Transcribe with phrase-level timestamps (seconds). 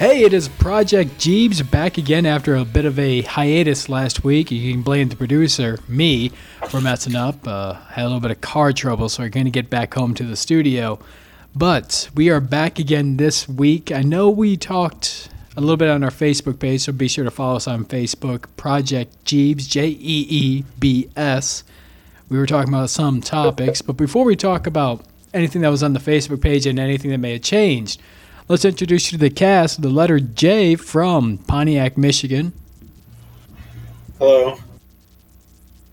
[0.00, 4.50] Hey, it is Project Jeebs back again after a bit of a hiatus last week.
[4.50, 6.30] You can blame the producer, me,
[6.70, 7.46] for messing up.
[7.46, 10.14] Uh, had a little bit of car trouble, so we're going to get back home
[10.14, 10.98] to the studio.
[11.54, 13.92] But we are back again this week.
[13.92, 17.30] I know we talked a little bit on our Facebook page, so be sure to
[17.30, 21.62] follow us on Facebook, Project Jeebs, J E E B S.
[22.30, 25.92] We were talking about some topics, but before we talk about anything that was on
[25.92, 28.00] the Facebook page and anything that may have changed,
[28.50, 29.80] let's introduce you to the cast.
[29.80, 32.52] The letter J from Pontiac, Michigan.
[34.18, 34.58] Hello.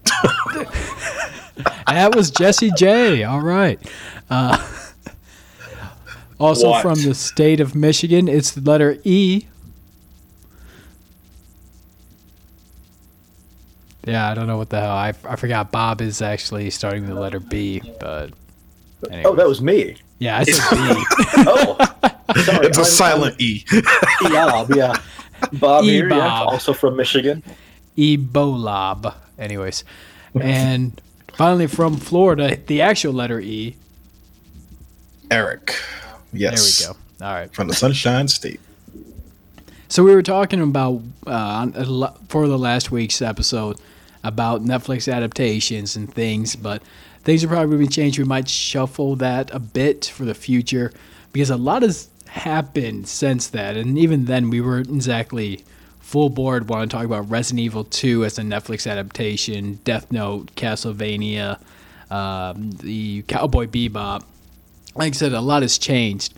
[1.88, 3.24] That was Jesse J.
[3.24, 3.80] All right.
[4.30, 4.56] Uh,
[6.40, 6.82] also What?
[6.84, 9.48] from the state of Michigan, it's the letter E.
[14.06, 14.92] Yeah, I don't know what the hell.
[14.92, 18.32] I, I forgot Bob is actually starting with the letter B, but
[19.10, 19.24] anyway.
[19.26, 19.96] Oh, that was me.
[20.20, 21.04] yeah, I said B.
[21.48, 21.78] Oh,
[22.36, 22.68] sorry.
[22.68, 23.66] It's a I'm- silent E.
[23.72, 24.94] I'm Bob, yeah.
[25.54, 26.50] Bob here, yeah, E-Bob.
[26.50, 27.44] also from Michigan.
[27.98, 29.16] Ebola.
[29.38, 29.84] Anyways,
[30.40, 31.00] and
[31.34, 33.76] finally from Florida, the actual letter E.
[35.30, 35.76] Eric.
[36.34, 36.80] Yes.
[36.80, 37.26] There we go.
[37.26, 37.54] All right.
[37.54, 38.60] From the Sunshine State.
[39.90, 43.78] So we were talking about uh, on- a lo- for the last week's episode
[44.24, 46.82] about Netflix adaptations and things, but
[47.24, 48.18] things are probably going to change.
[48.20, 50.92] We might shuffle that a bit for the future
[51.32, 55.64] because a lot has happened since that, and even then we weren't exactly
[56.00, 56.70] full board.
[56.70, 61.60] Want to talk about Resident Evil 2 as a Netflix adaptation, Death Note, Castlevania,
[62.10, 64.24] um, the Cowboy Bebop
[64.98, 66.34] like I said, a lot has changed.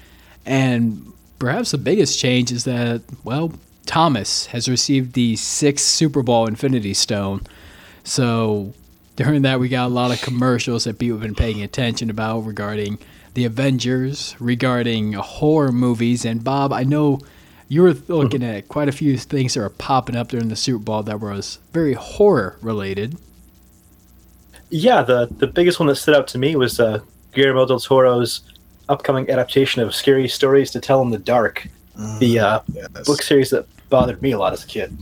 [0.46, 3.54] And perhaps the biggest change is that, well,
[3.86, 7.42] Thomas has received the sixth Super Bowl Infinity Stone.
[8.04, 8.74] So
[9.16, 12.42] during that, we got a lot of commercials that people have been paying attention about
[12.42, 13.00] regarding
[13.34, 16.26] the Avengers, regarding horror movies.
[16.26, 17.20] And Bob, I know
[17.68, 20.84] you were looking at quite a few things that were popping up during the Super
[20.84, 23.18] Bowl that was very horror related.
[24.70, 27.00] Yeah, the, the biggest one that stood out to me was uh,
[27.34, 28.42] Guillermo del Toro's
[28.88, 31.68] upcoming adaptation of Scary Stories to Tell in the Dark,
[32.20, 34.96] the uh, Yeah, book series that bothered me a lot as a kid.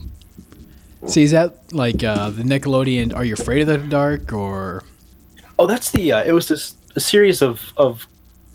[1.06, 4.84] See, is that like uh, the Nickelodeon Are You Afraid of the Dark or
[5.58, 6.12] Oh, that's the.
[6.12, 8.06] Uh, it was this a series of of.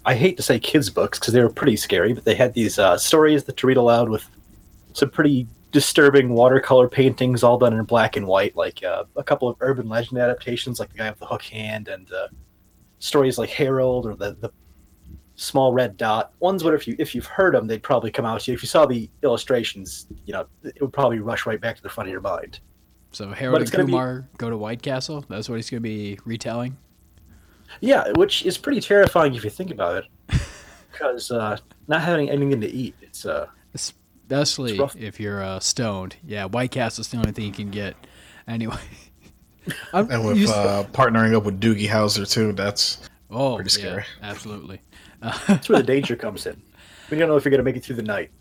[0.06, 2.78] I hate to say kids books because they were pretty scary, but they had these
[2.78, 4.28] uh, stories that to read aloud with
[4.94, 9.48] some pretty disturbing watercolor paintings, all done in black and white, like uh, a couple
[9.48, 12.28] of urban legend adaptations, like the guy with the hook hand, and uh,
[13.00, 14.52] stories like Harold or the the
[15.36, 16.32] small red dot.
[16.40, 18.56] Ones where if you if you've heard them, they'd probably come out to you.
[18.56, 21.90] If you saw the illustrations, you know, it would probably rush right back to the
[21.90, 22.60] front of your mind.
[23.12, 25.24] So Harold and gonna be- go to White Castle.
[25.30, 26.78] That's what he's going to be retelling.
[27.82, 30.06] Yeah, which is pretty terrifying if you think about it,
[30.92, 31.58] because uh,
[31.88, 34.96] not having anything to eat, it's uh, Especially It's rough.
[34.96, 36.16] if you're uh, stoned.
[36.26, 37.96] Yeah, White Castle's the only thing you can get.
[38.48, 38.78] Anyway.
[39.94, 42.52] I'm, And with s- uh, partnering up with Doogie Howser, too.
[42.54, 44.04] That's oh, pretty yeah, scary.
[44.22, 44.82] absolutely.
[45.48, 46.62] that's where the danger comes in.
[47.10, 48.32] We don't know if you're gonna make it through the night.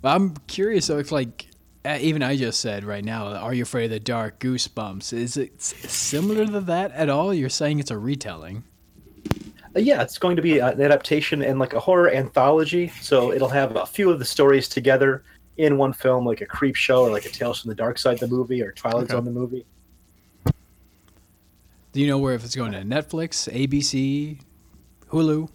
[0.00, 1.46] But I'm curious, though, if like,
[1.84, 4.38] uh, even I just said right now, Are You Afraid of the Dark?
[4.38, 5.12] Goosebumps.
[5.12, 7.34] Is it similar to that at all?
[7.34, 8.64] You're saying it's a retelling.
[9.74, 12.88] Uh, yeah, it's going to be an adaptation and like a horror anthology.
[13.00, 15.24] So it'll have a few of the stories together
[15.56, 18.18] in one film, like a Creep Show or like a Tales from the Dark Side
[18.18, 19.12] the movie or Twilight Okay.
[19.12, 19.66] Zone the movie.
[21.92, 24.38] Do you know where if it's going to Netflix, ABC,
[25.10, 25.48] Hulu?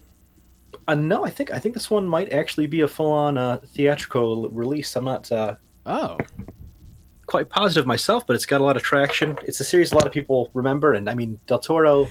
[0.86, 4.48] Uh, no, I think I think this one might actually be a full-on uh, theatrical
[4.50, 4.94] release.
[4.96, 6.16] I'm not uh, Oh,
[7.26, 9.36] quite positive myself, but it's got a lot of traction.
[9.44, 12.08] It's a series a lot of people remember, and I mean Del Toro.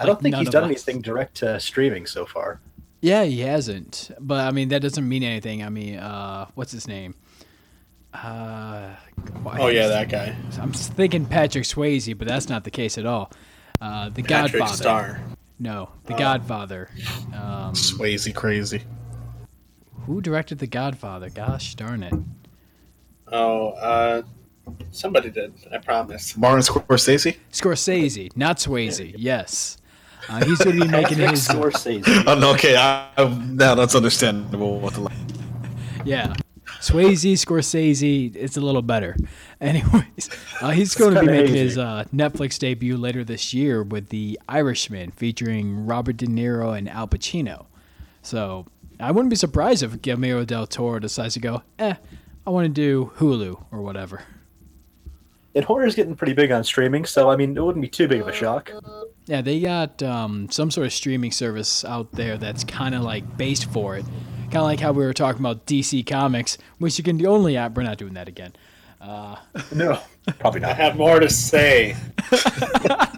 [0.00, 0.70] I Like don't think he's done us.
[0.70, 2.60] anything direct to streaming so far.
[3.02, 4.10] Yeah, he hasn't.
[4.18, 5.62] But I mean, that doesn't mean anything.
[5.62, 7.14] I mean, uh, what's his name?
[8.12, 8.94] Uh,
[9.46, 10.34] Oh yeah, that guy.
[10.60, 13.30] I'm thinking Patrick Swayze, but that's not the case at all.
[13.80, 14.76] Uh, the Patrick Godfather.
[14.76, 15.20] Star.
[15.58, 16.88] No, The Godfather.
[17.34, 18.82] Um, Swayze crazy.
[20.06, 21.28] who directed The Godfather?
[21.30, 22.14] Gosh darn it.
[23.30, 24.22] Oh, uh,
[24.90, 25.52] somebody did.
[25.72, 26.36] I promise.
[26.36, 27.36] Martin Scorsese?
[27.52, 29.14] Scorsese, not Swayze.
[29.16, 29.76] Yes.
[30.28, 31.46] Uh, he's going to be making his.
[31.48, 32.04] Scorsese.
[32.26, 32.76] Oh, no, okay.
[32.76, 34.78] I, I, now that's understandable.
[34.80, 35.10] What the,
[36.04, 36.34] Yeah.
[36.80, 39.14] Swayze, Scorsese, it's a little better.
[39.60, 40.30] Anyways,
[40.62, 41.58] uh, he's going to be making hazy.
[41.58, 46.88] his uh, Netflix debut later this year with The Irishman, featuring Robert De Niro and
[46.88, 47.66] Al Pacino.
[48.22, 48.66] So
[48.98, 51.94] I wouldn't be surprised if Guillermo del Toro decides to go, eh,
[52.46, 54.22] I want to do Hulu or whatever.
[55.54, 58.20] And horror's getting pretty big on streaming, so I mean, it wouldn't be too big
[58.20, 58.70] of a shock.
[59.26, 63.36] Yeah, they got um, some sort of streaming service out there that's kind of like
[63.36, 64.04] based for it.
[64.44, 67.76] Kind of like how we were talking about DC Comics, which you can only app.
[67.76, 68.52] We're not doing that again.
[69.72, 70.00] No,
[70.38, 70.70] probably not.
[70.70, 71.96] I have more to say.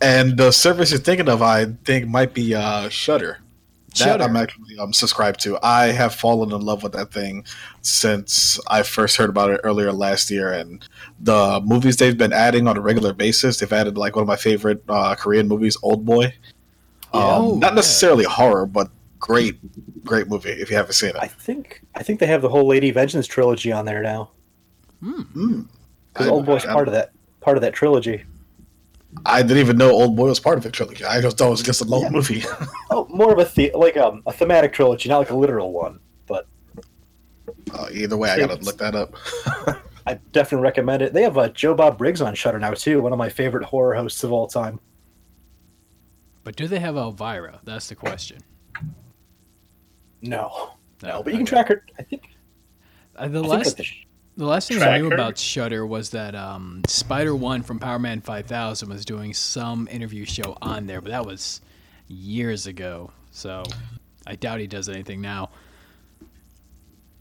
[0.00, 3.38] And the service you're thinking of, I think, might be uh, Shudder.
[3.98, 4.24] That Shudder.
[4.24, 5.58] I'm actually um, subscribed to.
[5.62, 7.44] I have fallen in love with that thing
[7.82, 10.52] since I first heard about it earlier last year.
[10.52, 10.86] And
[11.20, 14.36] the movies they've been adding on a regular basis, they've added like one of my
[14.36, 16.26] favorite uh, Korean movies, Old Boy.
[17.12, 17.76] Um, Oh, not yeah.
[17.76, 19.58] necessarily horror, but great,
[20.04, 21.16] great movie if you haven't seen it.
[21.18, 24.30] I think I think they have the whole Lady Vengeance trilogy on there now.
[25.02, 25.66] Mm.
[26.12, 28.24] Because I- Old Boy's I- part of that part of that trilogy.
[29.24, 31.04] I didn't even know Old Boy was part of the trilogy.
[31.04, 32.08] I just thought it was just a lone Yeah.
[32.10, 32.44] movie.
[32.90, 35.98] Oh, more of a the- like um, a thematic trilogy, not like a literal one.
[36.26, 36.46] But
[37.72, 39.14] uh, either way, I gotta look that up.
[40.06, 41.12] I definitely recommend it.
[41.12, 43.94] They have uh, Joe Bob Briggs on Shudder now too, one of my favorite horror
[43.96, 44.78] hosts of all time.
[46.44, 47.58] But do they have Elvira?
[47.64, 48.38] That's the question.
[50.22, 50.70] No,
[51.02, 51.84] no, No, but you can track her.
[51.98, 52.22] I think.
[53.16, 53.88] Uh, the I last like
[54.36, 58.20] the last thing I knew about Shudder was that um, Spider One from Power Man
[58.20, 61.60] Five Thousand was doing some interview show on there, but that was
[62.08, 63.10] years ago.
[63.30, 63.64] So
[64.26, 65.50] I doubt he does anything now.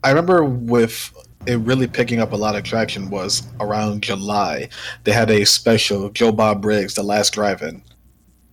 [0.03, 1.11] I remember with
[1.47, 4.69] it really picking up a lot of traction was around July.
[5.03, 7.81] They had a special Joe Bob Briggs, The Last Drive-In,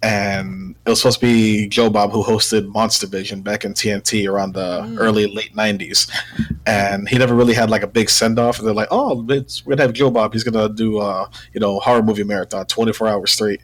[0.02, 4.28] and it was supposed to be Joe Bob who hosted Monster Vision back in TNT
[4.28, 6.10] around the early late '90s,
[6.66, 8.58] and he never really had like a big send off.
[8.58, 10.32] And They're like, "Oh, it's, we're gonna have Joe Bob.
[10.32, 13.62] He's gonna do uh, you know horror movie marathon, 24 hours straight."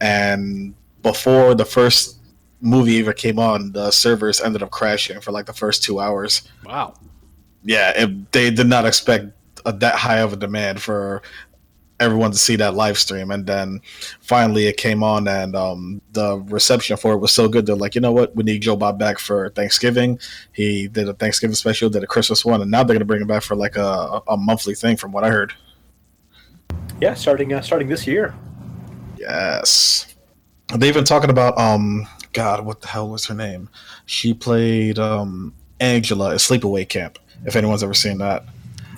[0.00, 2.18] And before the first
[2.60, 6.42] movie even came on, the servers ended up crashing for like the first two hours
[6.64, 6.94] Wow.
[7.64, 9.26] yeah, it, they did not expect
[9.64, 11.22] a, that high of a demand for
[11.98, 13.80] everyone to see that live stream, and then
[14.20, 17.66] finally it came on, and um, the reception for it was so good.
[17.66, 20.18] They're like, you know what, we need Joe Bob back for Thanksgiving.
[20.52, 23.28] He did a Thanksgiving special, did a Christmas one, and now they're gonna bring him
[23.28, 25.52] back for like a, a monthly thing, from what I heard.
[27.00, 28.34] yeah, starting uh, starting this year.
[29.18, 30.14] Yes,
[30.74, 33.68] They've been talking about um, God, what the hell was her name?
[34.04, 37.18] She played um Angela at Sleepaway Camp.
[37.44, 38.44] If anyone's ever seen that.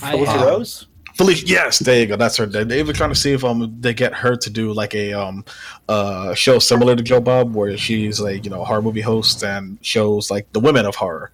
[0.00, 0.86] I Felicity have- Rose.
[1.18, 2.14] Felicia, yes, there you go.
[2.14, 2.46] That's her.
[2.46, 5.12] They, they were trying to see if um they get her to do like a
[5.12, 5.44] um
[5.88, 9.42] uh show similar to Joe Bob, where she's like you know a horror movie host
[9.42, 11.32] and shows like the women of horror.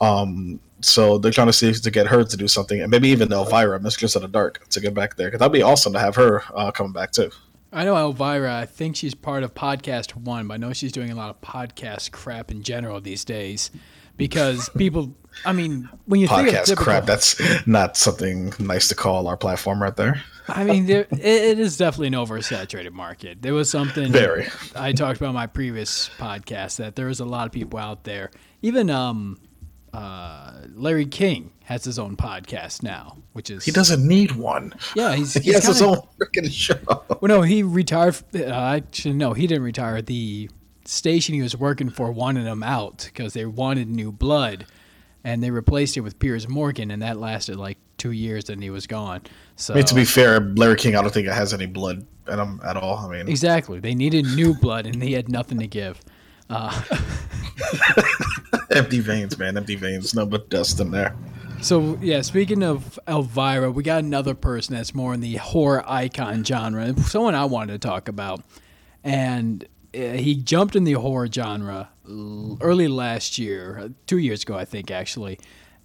[0.00, 3.08] Um, so they're trying to see if to get her to do something, and maybe
[3.10, 5.98] even Elvira, Mistress of the Dark, to get back there because that'd be awesome to
[5.98, 7.30] have her uh, coming back too.
[7.72, 8.56] I know Elvira.
[8.56, 11.42] I think she's part of Podcast One, but I know she's doing a lot of
[11.42, 13.70] podcast crap in general these days
[14.16, 15.14] because people.
[15.44, 17.06] I mean, when you think of Podcast typical, crap.
[17.06, 20.22] That's not something nice to call our platform right there.
[20.48, 23.42] I mean, there, it, is definitely an oversaturated market.
[23.42, 24.46] There was something Very.
[24.76, 28.04] I talked about in my previous podcast that there is a lot of people out
[28.04, 28.30] there.
[28.62, 29.40] Even um,
[29.92, 34.72] uh, Larry King has his own podcast now, which is He doesn't need one.
[34.94, 36.78] Yeah, he's, He has his kinda- own freaking show.
[36.86, 38.16] Well, no, he retired.
[38.34, 40.00] Uh, actually, no, he didn't retire.
[40.00, 40.48] The
[40.84, 44.66] station he was working for wanted him out because they wanted new blood,
[45.26, 48.70] and they replaced it with Piers Morgan, and that lasted like two years, and he
[48.70, 49.22] was gone.
[49.56, 52.06] So I mean, to be fair, Larry King, I don't think it has any blood
[52.28, 52.98] in him at all.
[52.98, 56.00] I mean, exactly, they needed new blood, and he had nothing to give.
[56.48, 56.80] Uh,
[58.70, 60.14] empty veins, man, empty veins.
[60.14, 61.16] No but dust in there.
[61.60, 66.44] So yeah, speaking of Elvira, we got another person that's more in the horror icon
[66.44, 66.96] genre.
[67.00, 68.44] Someone I wanted to talk about,
[69.02, 71.88] and uh, he jumped in the horror genre
[72.60, 75.38] early last year, uh, two years ago, I think actually,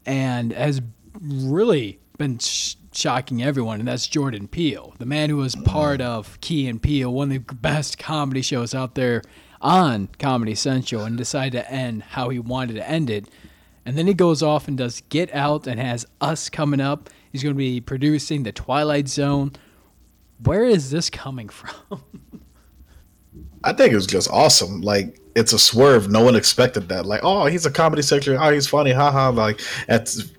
[0.06, 0.82] and has
[1.22, 3.80] really been sh- shocking everyone.
[3.80, 7.48] And that's Jordan Peele, the man who was part of Key and Peele, one of
[7.48, 9.22] the best comedy shows out there
[9.62, 13.28] on Comedy Central, and decided to end how he wanted to end it.
[13.86, 17.10] And then he goes off and does Get Out and has Us coming up.
[17.32, 19.54] He's going to be producing The Twilight Zone.
[20.44, 22.04] Where is this coming from?
[23.64, 24.82] I think it was just awesome.
[24.82, 26.10] Like it's a swerve.
[26.10, 27.06] No one expected that.
[27.06, 28.36] Like, oh, he's a comedy section.
[28.40, 28.92] Oh, he's funny.
[28.92, 29.12] Haha.
[29.12, 29.30] Ha.
[29.30, 29.62] Like,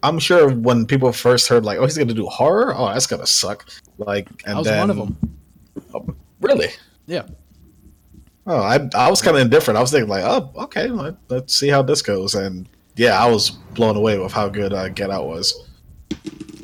[0.03, 2.75] I'm sure when people first heard like, oh, he's gonna do horror.
[2.77, 3.69] Oh, that's gonna suck.
[3.99, 6.17] Like, and I was then one of them.
[6.41, 6.69] really.
[7.07, 7.27] Yeah.
[8.47, 9.79] Oh, I I was kind of indifferent.
[9.79, 12.35] I was thinking like, oh, okay, let, let's see how this goes.
[12.35, 15.69] And yeah, I was blown away with how good uh, Get Out was.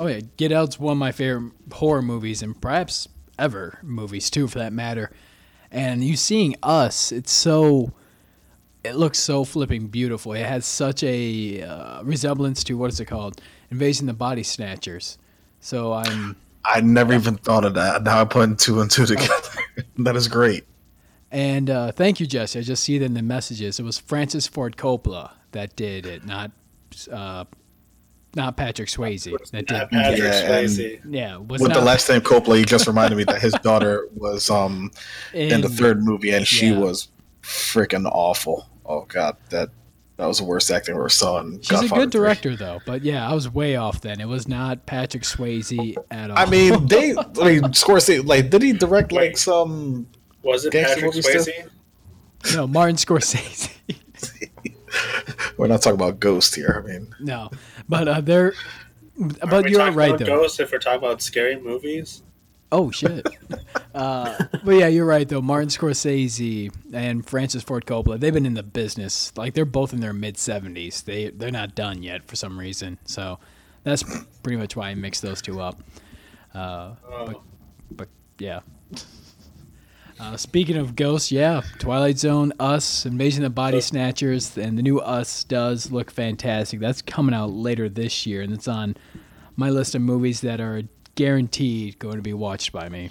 [0.01, 0.21] Oh, yeah.
[0.37, 3.09] Get Out's one of my favorite horror movies and perhaps
[3.39, 5.11] ever movies, too, for that matter.
[5.71, 7.93] And you seeing Us, it's so.
[8.89, 10.33] It looks so flipping beautiful.
[10.33, 13.41] It has such a uh, resemblance to what is it called?
[13.71, 15.19] Invasion of the Body Snatchers.
[15.61, 18.03] So I'm I never even thought of that.
[18.03, 19.33] Now I'm putting two and two together.
[19.99, 20.65] that is great.
[21.31, 22.59] And uh, thank you, Jesse.
[22.59, 23.79] I just see it in the messages.
[23.79, 26.51] It was Francis Ford Coppola that did it, not
[27.13, 27.45] uh,
[28.35, 29.25] not Patrick Swayze.
[29.51, 29.75] That did.
[29.75, 31.01] Not Patrick Yeah, and- Swayze.
[31.11, 34.09] Yeah, was With not the last name Coppola, he just reminded me that his daughter
[34.15, 34.91] was um
[35.35, 36.79] in the third movie, and she Yeah.
[36.79, 37.09] was
[37.43, 38.67] freaking awful.
[38.89, 39.69] Oh god, that
[40.17, 41.39] that was the worst acting I ever saw.
[41.41, 42.21] In She's Godfather a good 3.
[42.21, 42.81] director, though.
[42.85, 44.21] But yeah, I was way off then.
[44.21, 46.39] It was not Patrick Swayze at all.
[46.39, 50.09] I mean, they I mean, Scorsese like did he direct like some?
[50.43, 51.45] Was it Patrick movies still?
[51.45, 52.55] Swayze?
[52.57, 53.71] no, Martin Scorsese.
[55.57, 56.83] We're not talking about Ghost here.
[56.83, 57.51] I mean, no,
[57.89, 58.55] but uh, they're.
[59.21, 60.27] Aren't But we you're talking right about though.
[60.43, 62.23] Ghost if we're talking about scary movies.
[62.71, 63.27] Oh shit.
[63.95, 65.41] uh, but yeah, you're right though.
[65.41, 69.33] Martin Scorsese and Francis Ford Coppola, they've been in the business.
[69.37, 71.05] Like they're both in their mid 70s.
[71.05, 72.99] They they're not done yet for some reason.
[73.05, 73.39] So
[73.85, 74.03] that's
[74.43, 75.83] pretty much why I mixed those two up.
[76.55, 77.43] Uh, Oh,
[77.91, 78.09] but
[78.39, 78.61] yeah.
[80.21, 84.83] Uh, speaking of ghosts, yeah, Twilight Zone, Us, Invasion of the Body Snatchers, and the
[84.83, 86.81] new Us does look fantastic.
[86.81, 88.97] That's coming out later this year, and it's on
[89.55, 90.83] my list of movies that are
[91.19, 93.11] guaranteed going to be watched by me.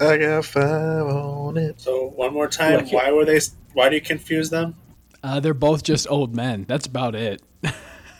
[0.00, 1.78] I got five on it.
[1.80, 2.94] so one more time, Like it.
[2.96, 3.38] why were they?
[3.74, 4.74] Why do you confuse them?
[5.22, 6.64] Uh, they're both just old men.
[6.66, 7.42] That's about it.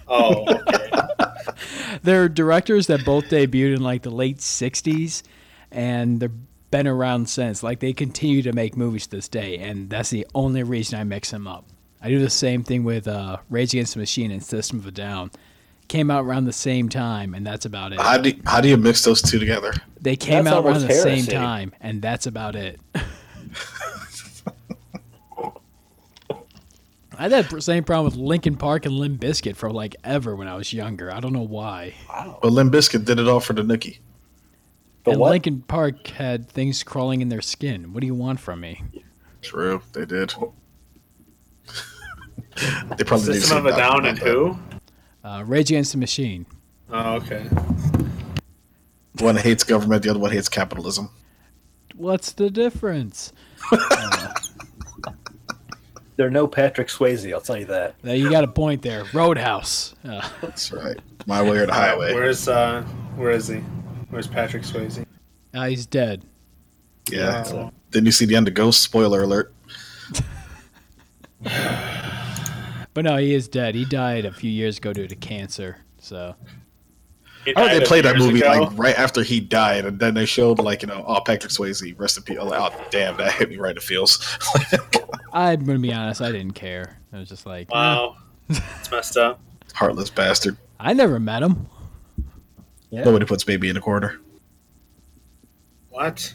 [0.07, 0.91] Oh, okay.
[2.03, 5.23] they're directors that both debuted in like the late 60s,
[5.73, 6.31] and they've
[6.71, 7.63] been around since.
[7.63, 11.05] Like they continue to make movies to this day, and that's the only reason I
[11.05, 11.65] mix them up.
[12.03, 14.91] I do the same thing with uh, Rage Against the Machine and System of a
[14.91, 15.31] Down.
[15.89, 18.01] Came out around the same time, and that's about it.
[18.01, 19.73] How do how do you mix those two together?
[20.01, 22.81] They came That's out around almost the same time, and that's about it.
[27.19, 30.49] I had that same problem with Linkin Park and Limp Bizkit for like ever when
[30.49, 31.13] I was younger.
[31.13, 31.95] I don't know why.
[32.09, 32.39] Wow.
[32.43, 33.99] But Limp Bizkit did it all for the Nookie.
[35.05, 35.31] The and what?
[35.31, 37.93] Linkin Park had things crawling in their skin.
[37.93, 38.83] What do you want from me?
[39.43, 40.35] True, they did.
[42.97, 44.09] they probably need to System of see a Down Dr.
[44.09, 44.59] and who?
[45.25, 46.45] Uh, Rage Against the Machine.
[46.91, 47.49] Oh, okay.
[49.21, 51.09] One hates government, the other one hates capitalism.
[51.95, 53.33] What's the difference?
[56.17, 57.95] They're no Patrick Swayze, I'll tell you that.
[58.05, 59.05] Now you got a point there.
[59.13, 59.95] Roadhouse.
[60.05, 60.99] Uh, That's right.
[61.27, 62.13] My way or the highway.
[62.15, 62.83] Where's uh?
[63.17, 63.57] Where is he?
[64.11, 65.05] Where's Patrick Swayze?
[65.53, 66.25] now he's dead.
[67.11, 67.45] Yeah.
[67.49, 67.73] Oh.
[67.91, 68.83] Didn't you see the end of Ghost?
[68.83, 69.55] Spoiler alert.
[72.95, 73.75] But no, he is dead.
[73.75, 75.79] He died a few years ago due to cancer.
[75.99, 76.37] So
[77.45, 78.49] He Oh, they a played that movie ago.
[78.49, 81.99] like right after he died, and then they showed like you know, oh Patrick Swayze,
[81.99, 82.39] rest in peace.
[82.41, 84.39] I'm like, oh damn, that hit me right in the feels.
[85.33, 86.23] I'm gonna be honest.
[86.23, 86.99] I didn't care.
[87.13, 87.71] I was just like.
[87.71, 88.17] Wow,
[88.49, 89.41] it's messed up.
[89.75, 90.57] Heartless bastard.
[90.79, 91.67] I never met him.
[92.91, 93.03] Yeah.
[93.03, 94.21] Nobody puts baby in a corner.
[95.91, 96.33] What?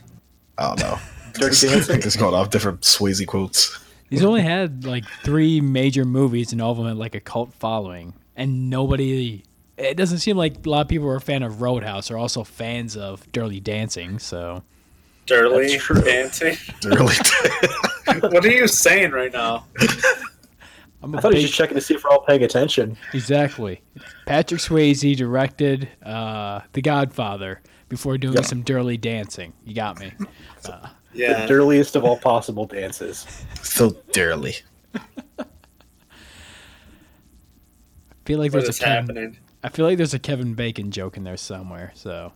[0.58, 1.00] I don't know.
[1.34, 1.82] Dirty Dancing?
[1.82, 3.80] think it's going off different Swayze quotes.
[4.10, 7.54] He's only had like three major movies, and all of them had like a cult
[7.54, 9.44] following, and nobody.
[9.78, 12.12] It doesn't seem like a lot of people are a fan of Roadhouse.
[12.12, 14.20] Are also fans of Dirty Dancing.
[14.20, 14.63] So
[15.25, 16.58] Dirty dancing.
[16.84, 17.13] Really.
[18.20, 19.66] what are you saying right now?
[21.01, 22.98] I'm a I thought he was just checking to see if we're all paying attention.
[23.13, 23.82] exactly.
[24.25, 28.46] Patrick Swayze directed uh, The Godfather before doing Yep.
[28.46, 29.54] some Dirty Dancing.
[29.63, 30.12] You got me.
[31.13, 31.42] Yeah.
[31.42, 33.25] The dirtiest of all possible dances.
[33.62, 34.56] so dearly.
[34.96, 35.01] I
[38.25, 39.38] feel like What there's a Kevin, happening?
[39.63, 41.92] I feel like there's a Kevin Bacon joke in there somewhere.
[41.96, 42.32] So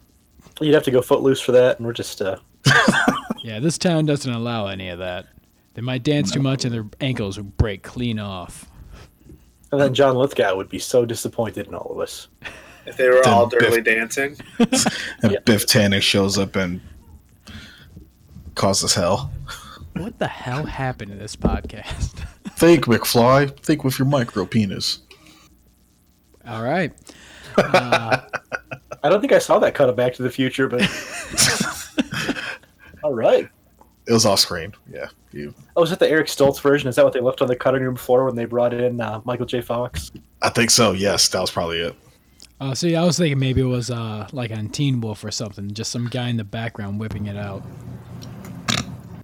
[0.60, 2.38] You'd have to go footloose for that, and we're just uh,
[3.44, 5.27] yeah, this town doesn't allow any of that.
[5.75, 8.65] They might dance too much and their ankles would break clean off.
[9.72, 12.27] and then John Lithgow would be so disappointed in all of us.
[12.86, 15.39] If they were Then all Biff- dirty dancing, And Yeah.
[15.46, 16.82] Biff Tannen shows up and
[18.55, 19.31] causes hell.
[19.93, 22.25] What the hell happened in this podcast?
[22.55, 23.55] Think, McFly.
[23.60, 25.00] Think with your micro penis.
[26.48, 26.91] All right.
[27.57, 28.19] Uh,
[29.03, 30.81] I don't think I saw that cut of Back to the Future, but
[33.03, 33.50] all right.
[34.07, 34.74] It was off screen.
[34.91, 35.07] Yeah.
[35.31, 35.53] You.
[35.75, 36.89] Oh, is that the Eric Stoltz version?
[36.89, 39.22] Is that what they left on the cutting room floor when they brought in uh,
[39.25, 39.62] Michael J.
[39.62, 40.12] Fox?
[40.41, 40.91] I think so.
[40.91, 41.95] Yes, that was probably it.
[42.60, 45.74] uh, see, I was thinking maybe it was uh, like on Teen Wolf or something,
[45.74, 47.63] just some guy in the background whipping it out.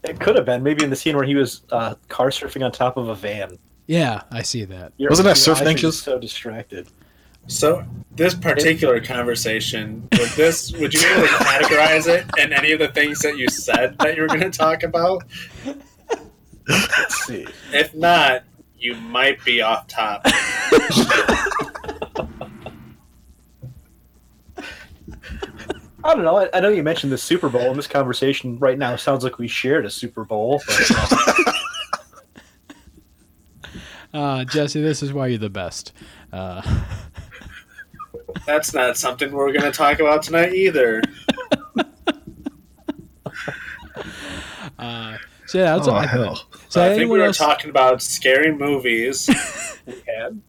[0.09, 2.71] It could have been maybe in the scene where he was uh, car surfing on
[2.71, 3.57] top of a van.
[3.87, 4.93] Yeah, I see that.
[4.97, 5.93] Your- Wasn't that your Surf Ninjas?
[5.93, 6.87] So distracted.
[7.47, 7.83] so
[8.15, 12.79] this particular conversation, would this would you be able to categorize it in any of
[12.79, 15.23] the things that you said that you were going to talk about?
[16.67, 17.47] Let's see.
[17.73, 18.43] If not,
[18.77, 20.25] you might be off top.
[26.03, 26.37] I don't know.
[26.37, 29.37] I, I know you mentioned the Super Bowl, and this conversation right now sounds like
[29.37, 30.61] we shared a Super Bowl.
[30.65, 31.53] But, uh,
[34.13, 35.93] Uh, Jesse, this is why you're the best.
[36.33, 36.61] Uh,
[38.45, 41.03] That's not something we're going to talk about tonight either.
[44.79, 46.47] uh, so yeah, that's oh I, hell!
[46.67, 49.27] So I think we were else, talking about scary movies.
[49.85, 50.39] we had.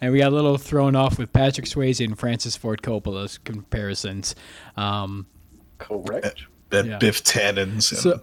[0.00, 4.34] And we got a little thrown off with Patrick Swayze and Francis Ford Coppola's comparisons.
[4.76, 5.26] Um,
[5.78, 6.44] Correct.
[6.70, 6.98] That Yeah.
[6.98, 7.90] Biff Tannen's.
[7.92, 8.20] And, so,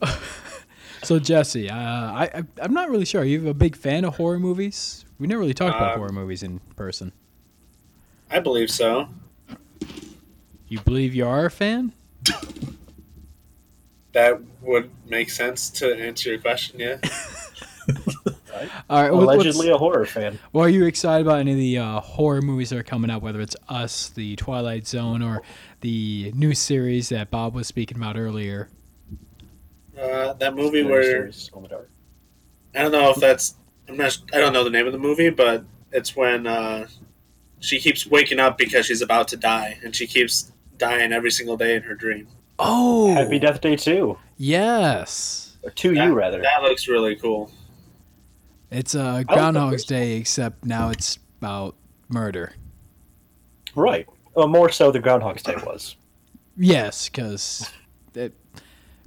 [1.04, 3.22] so Jesse, uh, I, I I'm not really sure.
[3.22, 5.06] Are you a big fan of horror movies?
[5.20, 7.12] We never really talked about Um, horror movies in person.
[8.30, 9.10] I believe so.
[10.68, 11.94] You believe you are a fan?
[14.14, 16.98] That would make sense to answer your question, yeah.
[18.90, 19.12] All right.
[19.12, 20.38] Allegedly a horror fan.
[20.54, 23.22] Well, are you excited about any of the uh, horror movies that are coming out?
[23.22, 25.42] Whether it's Us, The Twilight Zone, or
[25.82, 28.70] the new series that Bob was speaking about earlier?
[30.00, 31.26] Uh, that movie where
[31.56, 31.86] my God.
[32.76, 33.56] I don't know if that's
[33.88, 36.88] I'm not I don't know the name of the movie, but it's when uh,
[37.60, 41.58] she keeps waking up because she's about to die, and she keeps dying every single
[41.58, 42.28] day in her dream.
[42.58, 44.18] Oh, Happy Death Day 2.
[44.38, 45.58] yes.
[45.64, 46.42] Or 2 That- you, rather.
[46.42, 47.52] That looks really cool.
[48.72, 51.76] It's uh, Groundhog's Day, except now it's about
[52.10, 52.54] murder.
[53.76, 54.08] Right.
[54.34, 55.96] Well, more so than Groundhog's Day was.
[56.58, 57.70] Yes, because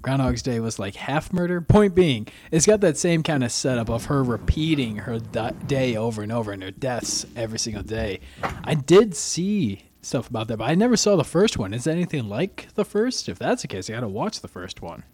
[0.03, 1.63] Groundhog's Day was like half murder.
[1.63, 5.97] Point being, it's got that same kind of setup of her repeating her di- day
[5.97, 8.21] over and over and her deaths every single day.
[8.65, 11.73] I did see stuff about that, but I never saw the first one.
[11.73, 13.31] Is anything like the first?
[13.31, 15.05] If that's the case, I got to watch the first one.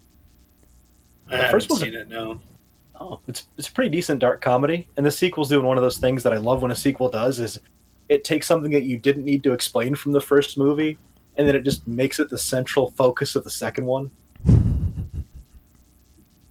[1.28, 2.08] I The haven't first one's a- seen it.
[2.08, 2.40] No.
[3.00, 5.96] Oh, it's it's a pretty decent dark comedy, and the sequel's doing one of those
[5.96, 7.58] things that I love when a sequel does is
[8.10, 10.98] it takes something that you didn't need to explain from the first movie,
[11.36, 14.10] and then it just makes it the central focus of the second one.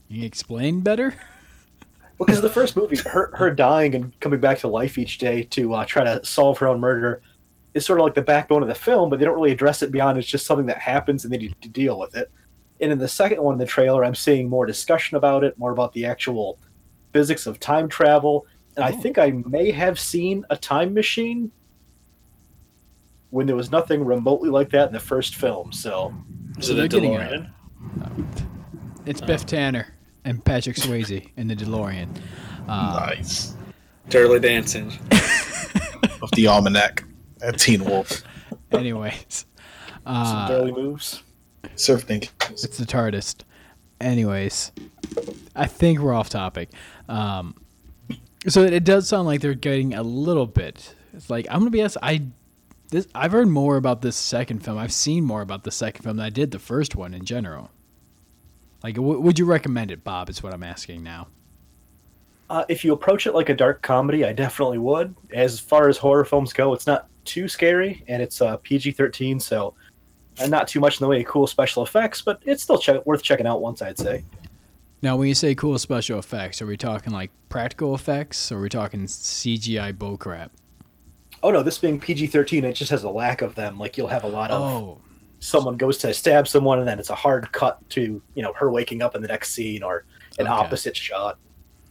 [0.07, 1.13] You explain better?
[2.17, 5.75] Because the first movie, her her dying and coming back to life each day to
[5.75, 7.21] uh, try to solve her own murder,
[7.75, 9.91] is sort of like the backbone of the film, but they don't really address it
[9.91, 12.31] beyond it's just something that happens and they need to deal with it.
[12.81, 15.71] And in the second one, in the trailer, I'm seeing more discussion about it, more
[15.71, 16.57] about the actual
[17.13, 19.01] physics of time travel, and I Oh.
[19.01, 21.51] think I may have seen a time machine
[23.31, 25.71] when there was nothing remotely like that in the first film.
[25.71, 26.13] So
[26.57, 27.51] Is So it a getting DeLorean?
[29.05, 29.85] It's Biff Tannen
[30.25, 32.07] and Patrick Swayze in the DeLorean.
[32.67, 33.55] Uh, nice.
[34.09, 34.91] Dirty Dancing.
[36.21, 37.05] Of the almanac
[37.41, 38.23] and Teen Wolf.
[38.73, 39.45] anyways,
[40.05, 40.71] some uh, daily
[41.63, 41.87] moves.
[41.87, 42.29] Surfing.
[42.51, 43.35] It's the TARDIS.
[44.01, 44.71] Anyways,
[45.55, 46.69] I think we're off topic.
[47.09, 47.55] Um,
[48.47, 50.95] so it, it does sound like they're getting a little bit.
[51.13, 51.97] It's like I'm gonna be honest.
[52.01, 52.23] I
[52.89, 54.77] this I've heard more about this second film.
[54.77, 57.71] I've seen more about the second film than I did the first one in general.
[58.83, 60.29] Like, w- would you recommend it, Bob?
[60.29, 61.27] Is what I'm asking now.
[62.49, 65.13] Uh, if you approach it like a dark comedy, I definitely would.
[65.33, 69.75] As far as horror films go, it's not too scary, and it's uh, PG-13, so
[70.41, 73.01] uh, not too much in the way of cool special effects, but it's still che-
[73.05, 74.23] worth checking out once, I'd say.
[75.01, 78.61] Now, when you say cool special effects, are we talking like practical effects, or are
[78.61, 80.49] we talking CGI bullcrap?
[81.41, 83.79] Oh no, this being PG-13, it just has a lack of them.
[83.79, 84.97] Like you'll have a lot of Oh,
[85.39, 88.69] someone goes to stab someone, and then it's a hard cut to you know her
[88.69, 90.03] waking up in the next scene, or
[90.37, 90.53] an Okay.
[90.53, 91.37] opposite shot.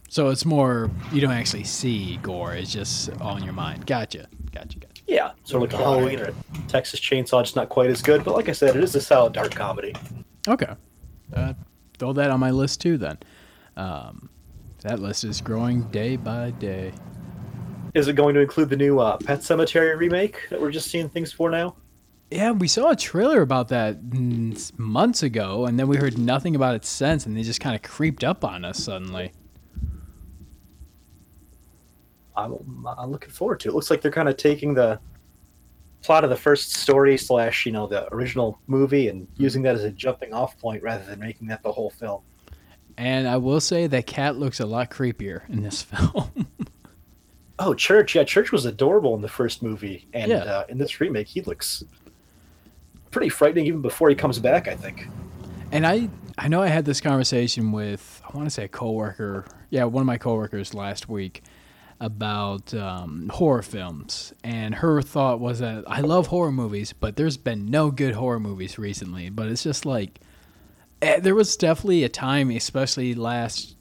[0.07, 3.87] so it's more you don't actually see gore; it's just on your mind.
[3.87, 4.88] Gotcha, gotcha, gotcha.
[5.09, 6.33] Yeah, sort of like a Halloween or a
[6.67, 8.23] Texas Chainsaw, just not quite as good.
[8.23, 9.95] But like I said, it is a solid dark comedy.
[10.47, 10.75] Okay.
[11.33, 11.53] Uh,
[11.97, 13.17] throw that on my list too, then.
[13.75, 14.29] Um,
[14.81, 16.93] that list is growing day by day.
[17.95, 21.09] Is it going to include the new uh, Pet Sematary remake that we're just seeing
[21.09, 21.75] things for now?
[22.29, 23.97] Yeah, we saw a trailer about that
[24.77, 27.81] months ago, and then we heard nothing about it since, and they just kind of
[27.81, 29.31] creeped up on us suddenly.
[32.45, 33.75] I'm, I'm looking forward to it.
[33.75, 34.99] Looks like they're kind of taking the
[36.01, 39.83] plot of the first story slash you know the original movie and using that as
[39.83, 42.21] a jumping off point rather than making that the whole film.
[42.97, 46.47] And I will say that cat looks a lot creepier in this film.
[47.61, 48.15] Oh, Church!
[48.15, 50.37] Yeah, Church was adorable in the first movie, and Yeah.
[50.43, 51.83] uh, in this remake, he looks
[53.11, 54.67] pretty frightening even before he comes back.
[54.69, 55.07] I think.
[55.73, 59.45] and I, I know I had this conversation with I want to say a coworker,
[59.69, 61.43] yeah, one of my coworkers last week
[61.99, 67.37] about um, horror films, and her thought was that I love horror movies, but there's
[67.37, 69.29] been no good horror movies recently.
[69.29, 70.19] But it's just like
[71.01, 73.75] eh, there was definitely a time, especially last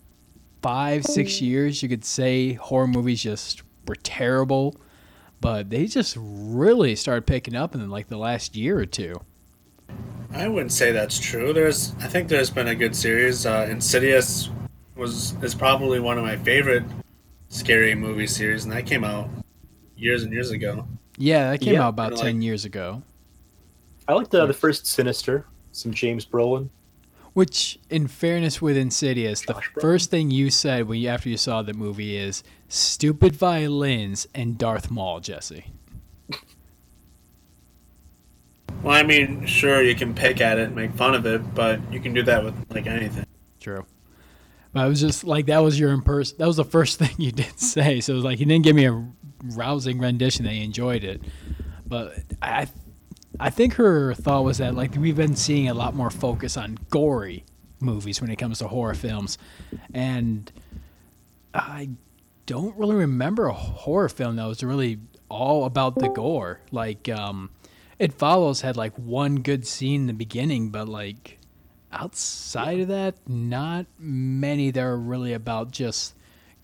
[0.62, 4.76] five, six years, you could say horror movies just were terrible,
[5.40, 9.14] but they just really started picking up in like the last year or two.
[10.32, 11.52] I wouldn't say that's true.
[11.52, 13.46] There's, I think there's been a good series.
[13.46, 14.50] Uh, Insidious
[14.94, 16.82] was is probably one of my favorite
[17.48, 19.28] scary movie series, and that came out
[19.96, 20.86] years and years ago.
[21.16, 23.02] Yeah, that came Yeah, out about and, 10 years ago.
[24.06, 26.68] I liked uh, the first Sinister, some James Brolin.
[27.34, 29.80] Which, in fairness with Insidious, the Brolin.
[29.80, 34.56] first thing you said when you, after you saw the movie is stupid violins and
[34.58, 35.66] Darth Maul, Jesse.
[38.82, 41.80] Well, I mean, sure, you can pick at it and make fun of it, but
[41.92, 43.24] you can do that with like anything.
[43.60, 43.84] True.
[44.72, 46.36] But I was just like, that was your imperson.
[46.38, 48.00] That was the first thing you did say.
[48.00, 49.04] So it was like, you didn't give me a
[49.54, 51.22] rousing rendition that you enjoyed it.
[51.86, 52.66] But I,
[53.40, 56.78] I think her thought was that like we've been seeing a lot more focus on
[56.90, 57.44] gory
[57.80, 59.38] movies when it comes to horror films,
[59.94, 60.50] and
[61.54, 61.90] I
[62.46, 66.60] don't really remember a horror film that was really all about the gore.
[66.72, 67.50] Like, um,
[67.98, 71.37] It Follows had like one good scene in the beginning, but like
[71.92, 76.14] outside of that, not many that are really about just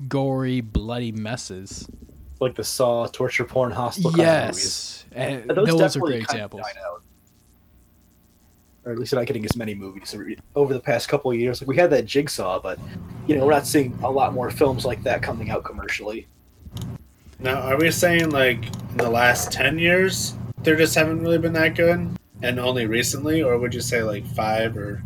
[0.08, 1.88] gory, bloody messes.
[2.40, 4.64] like the Saw torture porn hospital kind of movies.
[4.64, 6.62] yes, and And those, those, are great examples.
[8.84, 10.14] Or at least they're not getting as many movies
[10.54, 11.62] over the past couple of years.
[11.62, 12.78] Like we had that Jigsaw, but
[13.26, 16.26] you know we're not seeing a lot more films like that coming out commercially.
[17.38, 21.54] Now, are we saying like in the last ten years there just haven't really been
[21.54, 25.02] that good, and only recently, or would you say like five or?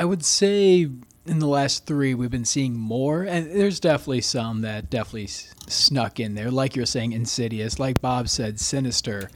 [0.00, 0.88] I would say
[1.26, 5.54] in the last three we've been seeing more, and there's definitely some that definitely s-
[5.68, 9.30] snuck in there, like you're saying, Insidious, like Bob said, Sinister.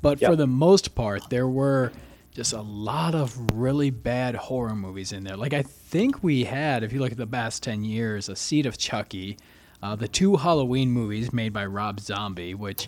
[0.00, 1.92] But for the most part, there were
[2.32, 5.36] just a lot of really bad horror movies in there.
[5.36, 8.64] Like I think we had, if you look at the past ten years, A Seed
[8.66, 9.36] of Chucky,
[9.82, 12.86] uh, the two Halloween movies made by Rob Zombie, which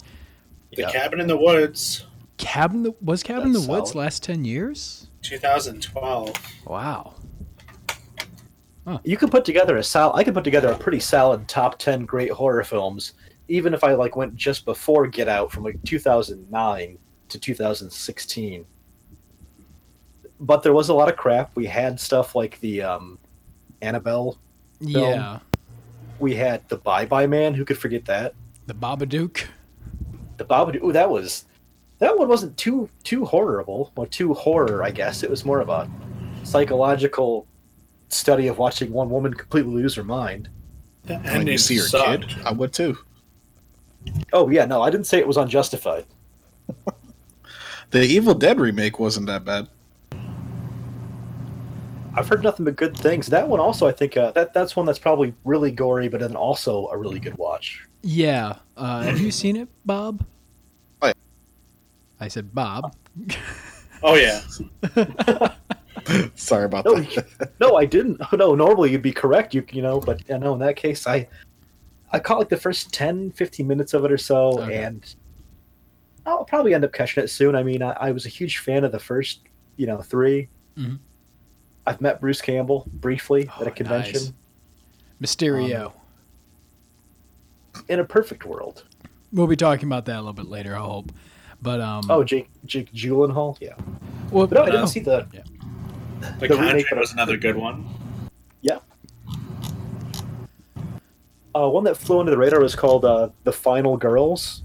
[0.77, 0.91] The Yeah.
[0.93, 5.00] Cabin in the Woods, Cabin the, was Cabin in the That's Woods last ten years.
[5.23, 6.35] 2012.
[6.67, 7.15] Wow.
[9.05, 12.05] You can put together a sol- I can put together a pretty solid top ten
[12.05, 13.13] great horror films,
[13.47, 18.65] even if I like went just before Get Out from like 2009 to 2016.
[20.41, 21.55] But there was a lot of crap.
[21.55, 23.19] We had stuff like the um,
[23.83, 24.39] Annabelle.
[24.81, 25.39] Yeah.
[26.19, 27.55] We had the Bye Bye Man.
[27.55, 28.35] Who could forget that?
[28.67, 29.45] The Babadook.
[30.39, 30.83] The Babadook.
[30.83, 31.45] Ooh, that was
[32.01, 34.83] that one wasn't too too horrible or too horror.
[34.83, 35.89] I guess it was more of a
[36.43, 37.47] psychological
[38.09, 40.49] study of watching one woman completely lose her mind.
[41.05, 42.29] The When you see her sucked.
[42.29, 42.99] kid, I would too.
[44.33, 46.05] Oh yeah, no, I didn't say it was unjustified.
[47.91, 49.67] The Evil Dead remake wasn't that bad.
[52.15, 53.27] I've heard nothing but good things.
[53.27, 56.37] That one also, I think uh, that that's one that's probably really gory, but then
[56.37, 57.85] also a really good watch.
[58.03, 58.57] Yeah.
[58.77, 60.25] Uh, have you seen it, Bob?
[62.21, 62.27] Oh, yeah.
[62.27, 62.95] I said Bob.
[64.03, 64.41] Oh yeah,
[66.35, 67.53] Sorry about No, that.
[67.61, 68.21] no, I didn't.
[68.33, 71.29] No, normally you'd be correct, you you know, but you know, in that case, I
[72.13, 74.83] I caught like the first 10, 15 minutes of it or so, Okay.
[74.83, 75.15] and
[76.27, 77.55] I'll probably end up catching it soon.
[77.55, 79.41] I mean, I, I was a huge fan of the first,
[79.77, 80.99] you know, 3 Mhm.
[81.87, 84.23] I've met Bruce Campbell briefly Oh, at a convention.
[84.23, 84.33] nice.
[85.35, 85.93] Mysterio.
[87.89, 88.85] In a perfect world.
[89.33, 91.13] we'll be talking about that a little bit later, I hope.
[91.63, 92.03] But um.
[92.09, 93.75] Oh, Jake Jake Gyllenhaal, yeah.
[94.31, 95.43] well, But no, I didn't see the The,
[96.41, 97.87] The Conjuring remake- was another good one.
[101.53, 104.63] Uh, one that flew under the radar was called uh, The Final Girls,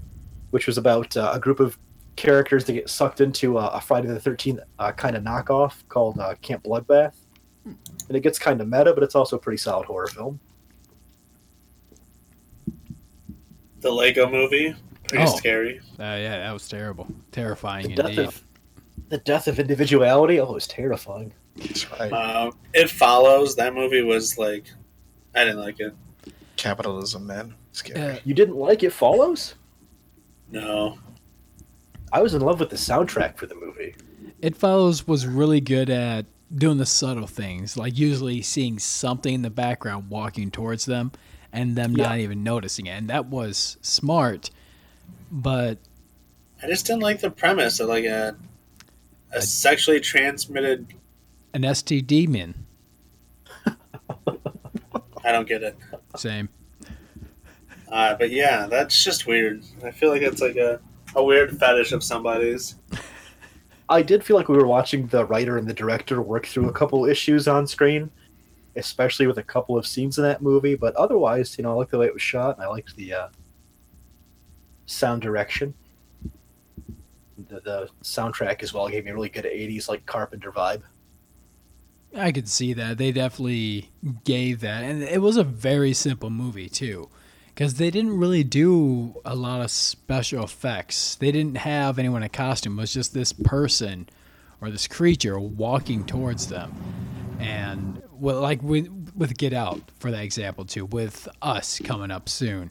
[0.50, 1.76] which was about uh, a group of
[2.14, 6.18] characters that get sucked into uh, a Friday the 13th uh, kind of knockoff called
[6.20, 7.14] uh, Camp Bloodbath.
[7.64, 7.76] And
[8.16, 10.38] it gets kind of meta, but it's also a pretty solid horror film.
[13.80, 14.74] The Lego Movie,
[15.08, 15.36] pretty Oh.
[15.36, 15.78] scary.
[15.98, 18.26] Uh, yeah, that was terrible, terrifying The death indeed.
[18.26, 18.42] of
[19.08, 20.40] the death of individuality.
[20.40, 21.32] Oh, it was terrifying.
[21.98, 22.12] Right.
[22.12, 23.56] Uh, it follows.
[23.56, 24.64] That movie was like,
[25.34, 25.94] I didn't like it.
[26.56, 27.54] Capitalism, man.
[27.72, 28.00] Scary.
[28.00, 29.54] Uh, You didn't like It Follows?
[30.50, 30.98] No,
[32.12, 33.94] I was in love with the soundtrack for the movie.
[34.40, 39.42] It Follows was really good at doing the subtle things, like usually seeing something in
[39.42, 41.10] the background walking towards them
[41.52, 42.90] and them not even noticing it.
[42.90, 44.50] And that was smart,
[45.30, 45.78] but
[46.62, 48.36] I just didn't like the premise of like a
[49.32, 50.86] a sexually transmitted.
[51.54, 52.66] an STD man,
[55.24, 55.76] I don't get it.
[56.16, 56.48] same.
[57.90, 59.62] Uh, but yeah, that's just weird.
[59.84, 60.80] I feel like it's like a,
[61.14, 62.76] a weird fetish of somebody's.
[63.88, 66.72] I did feel like we were watching the writer and the director work through a
[66.72, 68.10] couple issues on screen,
[68.74, 70.74] especially with a couple of scenes in that movie.
[70.74, 73.12] But otherwise, you know, I liked the way it was shot, and I liked the
[73.14, 73.28] uh,
[74.86, 75.74] sound direction.
[77.48, 80.82] the, the soundtrack as well gave me a really good '80s like Carpenter vibe.
[82.14, 82.98] I could see that.
[82.98, 83.90] They definitely
[84.24, 84.82] gave that.
[84.82, 87.10] And it was a very simple movie, too.
[87.48, 91.14] Because they didn't really do a lot of special effects.
[91.14, 92.78] They didn't have anyone in costume.
[92.78, 94.08] It was just this person
[94.60, 96.74] or this creature walking towards them.
[97.38, 102.28] And, well, like with, with Get Out, for that example, too, with Us coming up
[102.28, 102.70] soon.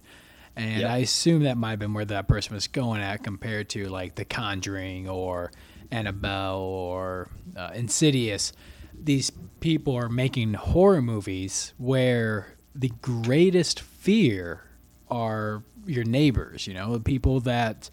[0.55, 0.89] And Yep.
[0.89, 4.15] I assume that might have been where that person was going at compared to, like,
[4.15, 5.51] The Conjuring or
[5.91, 8.53] Annabelle or uh, Insidious
[8.97, 14.61] these people are making horror movies where the greatest fear
[15.09, 17.89] are your neighbors, you know, the people that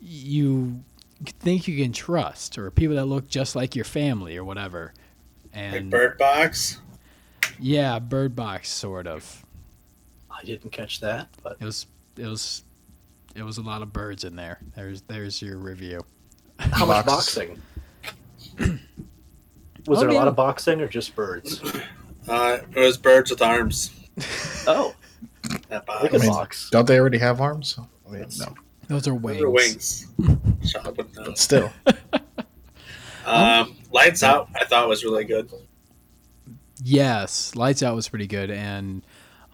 [0.00, 0.84] you
[1.40, 4.92] think you can trust or people that look just like your family or whatever.
[5.54, 6.80] Like And Bird Box.
[7.58, 9.44] yeah, Bird Box sort of.
[10.30, 11.86] I didn't catch that, but It was
[12.16, 12.64] it was
[13.34, 14.58] it was a lot of birds in there.
[14.76, 16.04] There's there's your review.
[16.58, 17.60] how much boxing?
[19.86, 20.18] Was Oh, there a yeah.
[20.18, 21.60] lot of boxing or just birds?
[22.26, 23.90] Uh, it was birds with arms.
[24.66, 24.94] Oh,
[25.68, 26.14] That look box.
[26.14, 26.70] at mean, box.
[26.70, 27.78] Don't they already have arms?
[28.08, 28.54] I mean, no,
[28.88, 29.40] Those are wings.
[29.40, 30.06] Those wings.
[30.18, 30.46] are wings.
[30.70, 31.70] Shot with but still.
[33.26, 35.50] Um, Lights Out, I thought was really good.
[36.82, 38.50] Yes, Lights Out was pretty good.
[38.50, 39.02] And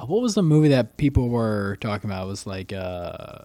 [0.07, 2.25] what was the movie that people were talking about?
[2.25, 3.45] It was like uh,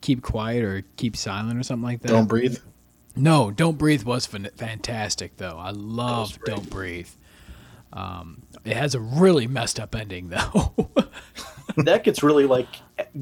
[0.00, 2.08] Keep Quiet or Keep Silent or something like that.
[2.08, 2.58] Don't breathe.
[3.16, 5.56] No, Don't Breathe was fantastic though.
[5.58, 6.38] I love.
[6.44, 7.08] Don't Breathe.
[7.92, 10.90] Um, it has a really messed up ending though.
[11.78, 12.68] that gets really like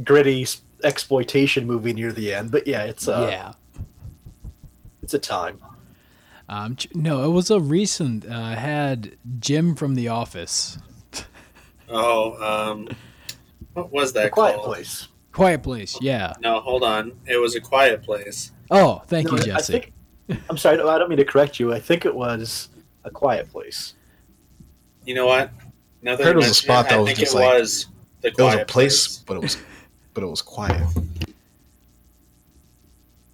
[0.03, 0.47] gritty
[0.83, 2.51] exploitation movie near the end.
[2.51, 3.53] But yeah, it's uh, yeah.
[5.03, 5.61] it's a time.
[6.49, 8.29] Um, no, it was a recent.
[8.29, 10.77] Uh, I had Jim from The Office.
[11.89, 12.43] Oh,
[12.73, 12.89] um,
[13.75, 14.67] what was The that Quiet called?
[14.67, 15.09] Place.
[15.33, 15.99] Quiet Place.
[16.01, 16.33] Yeah.
[16.41, 17.13] No, hold on.
[17.27, 18.53] It was a quiet place.
[18.71, 19.73] Oh, thank No, you, I Jesse.
[19.73, 19.93] think,
[20.49, 20.81] I'm sorry.
[20.81, 21.73] I don't mean to correct you.
[21.75, 22.69] I think it was
[23.05, 23.95] a Quiet Place.
[25.05, 25.51] You know what?
[26.03, 27.59] Now that Heard it was a spot it, that I was think just it like-
[27.61, 27.87] was
[28.23, 29.57] the It was quiet a place, but it was,
[30.15, 30.83] but it was quiet.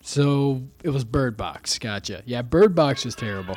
[0.03, 1.79] So it was Bird Box.
[1.79, 2.23] Gotcha.
[2.27, 3.57] Yeah, Bird Box was terrible.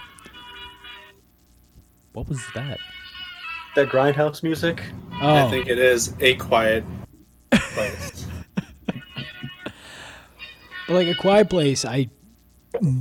[2.11, 2.77] What was that?
[3.75, 4.83] That grindhouse music.
[5.21, 6.83] Oh, I think it is a quiet
[7.51, 8.27] place.
[10.87, 12.09] But like a quiet place, I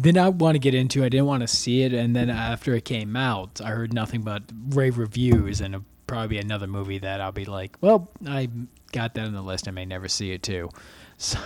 [0.01, 1.05] did not want to get into.
[1.05, 4.23] I didn't want to see it, and then after it came out, I heard nothing
[4.23, 8.49] but rave reviews, and it'll probably another movie that I'll be like, well, I
[8.93, 9.67] got that on the list.
[9.67, 10.71] I may never see it too.
[11.19, 11.39] So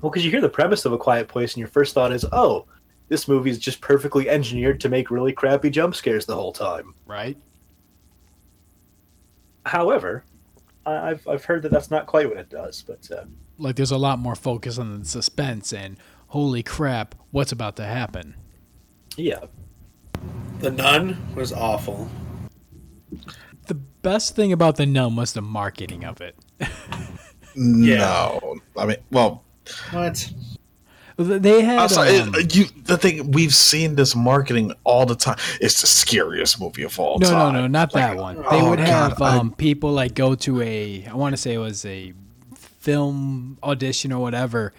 [0.00, 2.24] Well, because you hear the premise of a quiet place, and your first thought is,
[2.32, 2.64] "Oh,
[3.08, 6.94] this movie is just perfectly engineered to make really crappy jump scares the whole time."
[7.06, 7.36] right,
[9.66, 10.24] However,
[10.86, 12.82] I- I've I've heard that that's not quite what it does.
[12.82, 13.24] But uh,
[13.58, 15.96] like there's a lot more focus on the suspense and
[16.28, 18.34] holy crap, what's about to happen.
[19.16, 19.44] yeah,
[20.60, 22.08] The Nun was awful.
[23.66, 26.36] The best thing about the Nun was the marketing of it.
[27.54, 29.44] No, I mean, well,
[29.90, 30.32] What?
[31.22, 32.64] They had I'm um, it- you.
[32.84, 35.38] The thing we've seen this marketing all the time.
[35.60, 37.54] It's the scariest movie of all No, no, time.
[37.54, 38.36] no, not that one.
[38.36, 41.36] They oh, would have God, I- um, people like go to a, I want to
[41.36, 42.12] say it was a
[42.80, 44.72] film audition or whatever,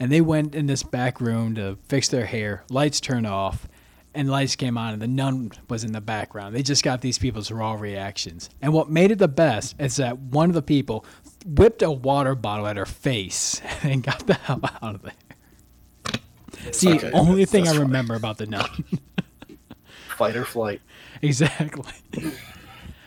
[0.00, 2.64] and they went in this back room to fix their hair.
[2.68, 3.68] Lights turned off,
[4.14, 6.54] and lights came on, and the nun was in the background.
[6.54, 8.50] They just got these people's raw reactions.
[8.60, 11.04] And what made it the best is that one of the people
[11.46, 15.12] whipped a water bottle at her face and got the hell out of there.
[16.66, 17.86] It's the Okay, only that's- thing I that's fine.
[17.86, 18.68] remember about the nun.
[20.16, 20.80] fight or flight.
[21.22, 21.90] Exactly.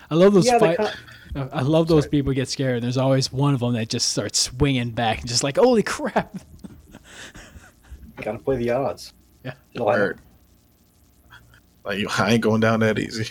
[0.10, 0.78] I love those Yeah, the fight.
[0.78, 2.12] co- I love those Sorry.
[2.12, 2.76] people get scared.
[2.78, 5.84] And there's always one of them that just starts swinging back and just like, holy
[5.84, 6.36] crap!
[8.18, 9.14] Gotta play the odds.
[9.44, 9.54] Yeah.
[9.74, 10.02] It'll happen.
[10.02, 10.20] Word.
[11.86, 13.30] Like, you- I ain't going down that easy.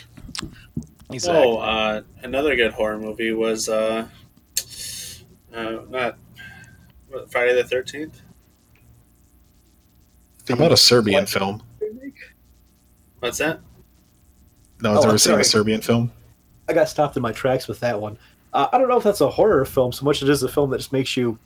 [1.11, 1.41] Exactly.
[1.43, 4.07] Oh, uh, another good horror movie was uh,
[5.53, 6.17] uh, not
[7.09, 8.21] what, Friday the Thirteenth.
[10.47, 11.29] How about a Serbian What?
[11.29, 11.63] film?
[13.19, 13.59] What's that?
[14.81, 16.11] No, has Oh, ever seen a Serbian film?
[16.69, 18.17] I got stopped in my tracks with that one.
[18.53, 20.47] Uh, I don't know if that's a horror film so much as it is a
[20.47, 21.37] film that just makes you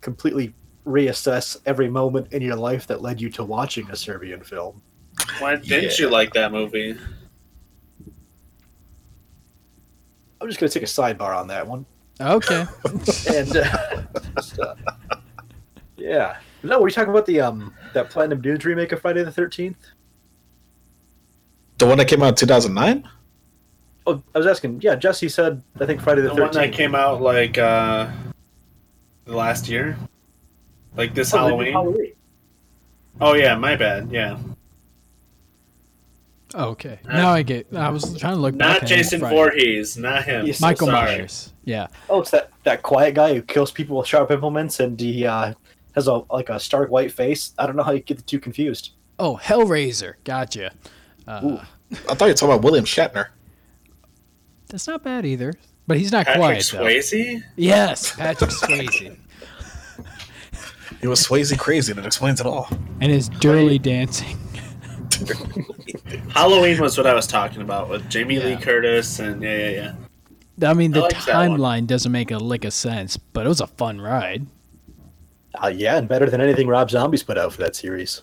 [0.00, 0.54] completely
[0.86, 4.82] reassess every moment in your life that led you to watching a Serbian film.
[5.38, 5.90] Why didn't Yeah.
[5.98, 6.96] you like that movie?
[10.40, 11.86] I'm just going to take a sidebar on that one.
[12.20, 12.66] Okay.
[13.28, 14.02] And uh,
[14.36, 14.74] just, uh,
[15.96, 19.30] yeah, no, were you talking about the um that Platinum Dunes remake of Friday the
[19.32, 19.78] Thirteenth?
[21.78, 23.08] The one that came out in 2009?
[24.06, 24.80] Oh, I was asking.
[24.80, 28.10] Yeah, Jesse said I think Friday the The one that came out like uh,
[29.24, 29.96] the last year.
[30.96, 32.12] Like this Oh, they do Halloween.
[33.20, 34.10] Oh yeah, my bad.
[34.10, 34.38] Yeah,
[36.56, 37.00] Oh, okay.
[37.04, 37.66] Now I get.
[37.74, 38.54] I was trying to look.
[38.54, 39.34] not at Jason Friday.
[39.34, 40.46] Voorhees, not him.
[40.46, 41.16] Yes, Michael Sorry.
[41.16, 41.52] Myers.
[41.64, 41.88] Yeah.
[42.08, 45.54] Oh, it's that, that quiet guy who kills people with sharp implements and he uh,
[45.94, 47.52] has a like a stark white face.
[47.58, 48.90] I don't know how you get the two confused.
[49.18, 50.14] Oh, Hellraiser.
[50.24, 50.72] Gotcha.
[51.26, 51.64] Uh,
[52.08, 53.28] I thought you were talking about William Shatner.
[54.68, 55.52] that's not bad either.
[55.86, 56.84] But he's not Patrick quiet though.
[56.84, 57.42] Swayze.
[57.56, 59.16] Yes, Patrick Swayze.
[61.00, 61.92] He was Swayze crazy.
[61.92, 62.66] That explains it all.
[63.02, 64.38] and his dirty dancing.
[66.30, 69.94] Halloween was what I was talking about with Jamie Lee Curtis and yeah, yeah,
[70.60, 70.70] yeah.
[70.70, 71.58] I mean, the I like that one.
[71.60, 74.46] timeline doesn't make a lick of sense, but it was a fun ride.
[75.62, 78.22] Uh, yeah, and better than anything Rob Zombies put out for that series.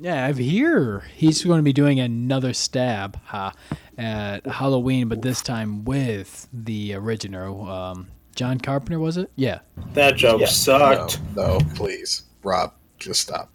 [0.00, 3.52] Yeah, I hear he's going to be doing another stab ha,
[3.98, 7.68] at Halloween, but this time with the original.
[7.68, 9.30] Um, John Carpenter, was it?
[9.36, 9.58] Yeah.
[9.92, 10.46] That joke Yeah.
[10.46, 11.20] No, sucked.
[11.36, 13.50] no, please, Rob, just stop.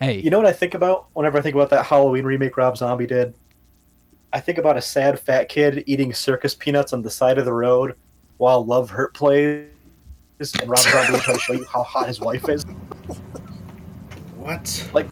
[0.00, 2.76] Hey, You know what I think about whenever I think about that Halloween remake Rob
[2.76, 3.34] Zombie did?
[4.32, 7.52] I think about a sad fat kid eating circus peanuts on the side of the
[7.52, 7.94] road
[8.38, 9.68] while Love Hurt plays,
[10.40, 12.64] and Rob Zombie will try to show you how hot his wife is.
[14.36, 14.90] What?
[14.92, 15.06] Like,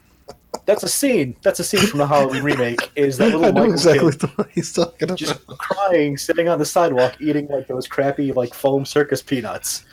[0.66, 1.36] that's a scene.
[1.42, 2.90] That's a scene from the Halloween remake.
[2.96, 5.18] Is that little I know Michael exactly kid what he's talking about.
[5.18, 9.84] just crying, sitting on the sidewalk, eating like those crappy like foam circus peanuts,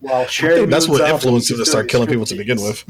[0.00, 0.70] while I sharing.
[0.70, 2.84] that's what influenced him to start killing people to begin with.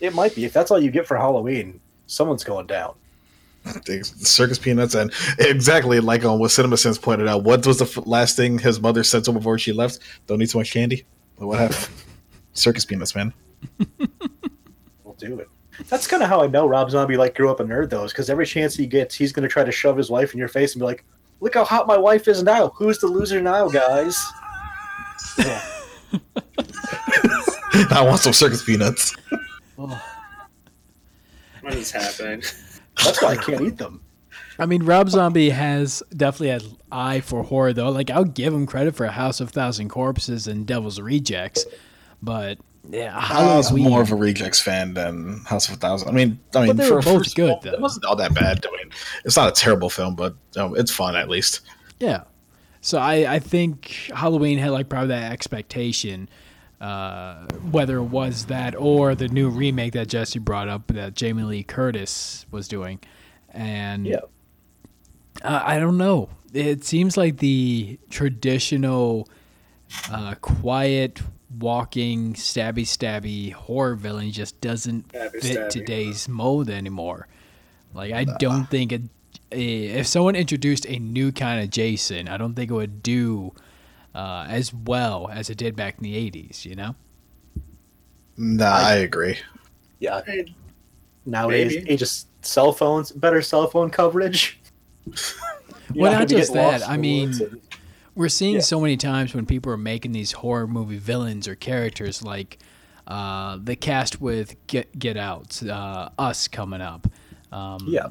[0.00, 1.80] It might be if that's all you get for Halloween.
[2.06, 2.94] Someone's going down.
[3.64, 7.44] The circus peanuts and exactly like on what CinemaSins pointed out.
[7.44, 10.00] What was the f- last thing his mother said to him before she left?
[10.26, 11.04] Don't eat too much candy.
[11.36, 11.88] What happened?
[12.54, 13.32] circus peanuts, man.
[15.04, 15.48] We'll do it.
[15.88, 18.30] That's kind of how I know Rob Zombie like grew up a nerd though, because
[18.30, 20.74] every chance he gets, he's going to try to shove his wife in your face
[20.74, 21.04] and be like,
[21.40, 22.68] "Look how hot my wife is now.
[22.76, 24.16] Who's the loser now, guys?"
[25.38, 25.62] Yeah.
[27.90, 29.14] I want some circus peanuts.
[29.76, 30.00] What
[31.74, 32.42] is happening?
[33.04, 34.00] That's why I can't eat them.
[34.58, 37.90] I mean, Rob Zombie has definitely an eye for horror, though.
[37.90, 41.64] Like, I'll give him credit for House of Thousand Corpses and Devil's Rejects,
[42.22, 42.58] but
[42.90, 43.90] yeah, I was Halloween.
[43.90, 46.08] more of a Rejects fan than House of a Thousand.
[46.08, 47.72] I mean, I mean, they for were a both first good, film, though.
[47.72, 48.64] It wasn't all that bad.
[48.66, 48.92] I mean,
[49.24, 51.60] it's not a terrible film, but um, it's fun at least.
[52.00, 52.24] Yeah.
[52.80, 56.28] So I, I think Halloween had like probably that expectation,
[56.82, 61.44] uh, whether it was that or the new remake that Jesse brought up that Jamie
[61.44, 62.98] Lee Curtis was doing,
[63.50, 64.16] and Yeah.
[65.42, 66.28] uh, I don't know.
[66.52, 69.28] It seems like the traditional,
[70.10, 71.22] uh, quiet,
[71.58, 75.68] walking, stabby, stabby horror villain just doesn't Stabby, fit stabby.
[75.70, 77.28] today's mode anymore.
[77.94, 79.02] Like I don't think it,
[79.52, 83.52] eh, if someone introduced a new kind of Jason, I don't think it would do
[84.14, 86.64] uh, as well as it did back in the '80s.
[86.64, 86.94] You know?
[88.36, 89.38] Nah, I agree.
[90.00, 90.22] Yeah.
[90.24, 90.54] Hey,
[91.24, 91.90] Nowadays, Maybe.
[91.90, 92.08] age of
[92.40, 94.60] cell phones, better cell phone coverage.
[95.94, 96.88] Well, not just that.
[96.88, 97.60] I mean, and-
[98.14, 98.60] We're seeing Yeah.
[98.60, 102.58] so many times when people are making these horror movie villains or characters, like
[103.06, 107.08] uh, the cast with Get Get Out, uh, Us coming up.
[107.50, 108.06] Um, yeah.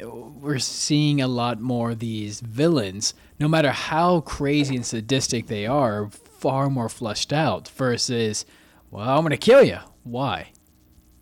[0.00, 5.66] We're seeing a lot more of these villains, no matter how crazy and sadistic they
[5.66, 8.46] are, far more fleshed out versus,
[8.90, 9.78] well, I'm going to kill you.
[10.04, 10.52] Why?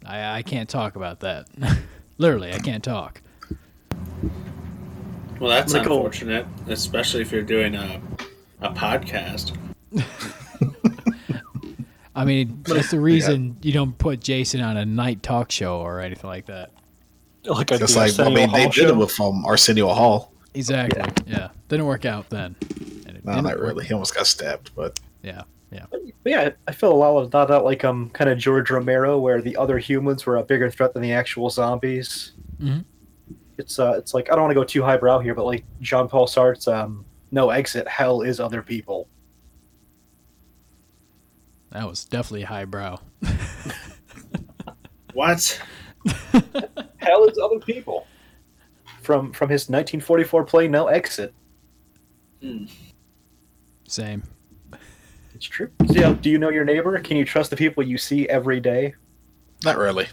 [0.05, 1.49] I, I can't talk about that.
[2.19, 3.21] Literally, I can't talk.
[5.41, 8.01] well, that's Like, unfortunate, especially if you're doing a
[8.61, 9.57] a podcast.
[12.15, 16.01] I mean, that's the reason you don't put Jason on a night talk show or
[16.01, 16.71] anything like that.
[17.49, 20.33] Like a Just like I mean, they did it with um, Arsenio Hall.
[20.55, 21.03] Exactly.
[21.27, 21.49] Yeah.
[21.69, 22.57] Didn't work out then.
[23.07, 23.85] And it No, didn't not work- really.
[23.87, 25.43] He almost got stabbed, but Yeah.
[25.71, 25.87] Yeah.
[25.91, 29.19] But yeah, I feel a lot of not that like um kind of George Romero,
[29.19, 32.33] where the other humans were a bigger threat than the actual zombies.
[32.61, 32.85] Mhm.
[33.59, 36.09] It's uh, it's like I don't want to go too highbrow here, but like Jean
[36.09, 39.09] Paul Sartre's um, "No Exit, Hell is Other People."
[41.71, 42.99] That was definitely highbrow.
[45.15, 45.61] What?
[47.07, 48.07] Hell is Other People.
[49.03, 51.33] From from his 1944 play "No Exit."
[52.43, 52.65] Hmm.
[53.89, 54.23] Same.
[55.35, 55.71] It's true.
[55.93, 56.99] So, do you know your neighbor?
[57.01, 58.95] Can you trust the people you see every day?
[59.65, 60.07] not really.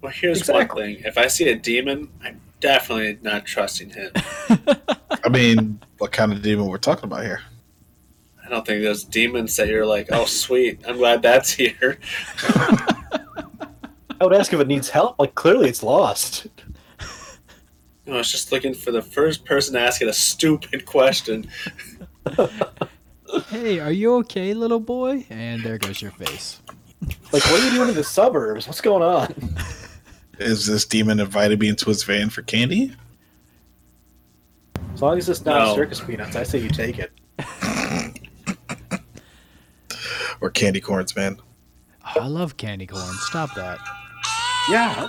[0.00, 0.82] Well, here's Exactly.
[0.82, 4.10] one thing: if I see a demon, I'm definitely not trusting him.
[5.24, 7.42] I mean, what kind of demon we're talking about here?
[8.44, 11.98] I don't think those demons that you're like, oh, sweet, I'm glad that's here.
[14.22, 15.18] I would ask if it needs help.
[15.18, 16.46] Like clearly, it's lost.
[18.06, 21.48] No, I was just looking for the first person to ask it a stupid question.
[23.48, 25.26] hey, are you okay, little boy?
[25.28, 26.60] And there goes your face.
[27.32, 28.68] Like, what are you doing in the suburbs?
[28.68, 29.34] What's going on?
[30.38, 32.94] Is this demon invited me into his van for candy?
[34.94, 35.74] As long as it's not No.
[35.74, 37.10] circus peanuts, I say you take it.
[40.40, 41.40] Or candy corns, man?
[42.04, 43.14] I love candy corn.
[43.14, 43.78] Stop that.
[44.70, 45.08] Yeah,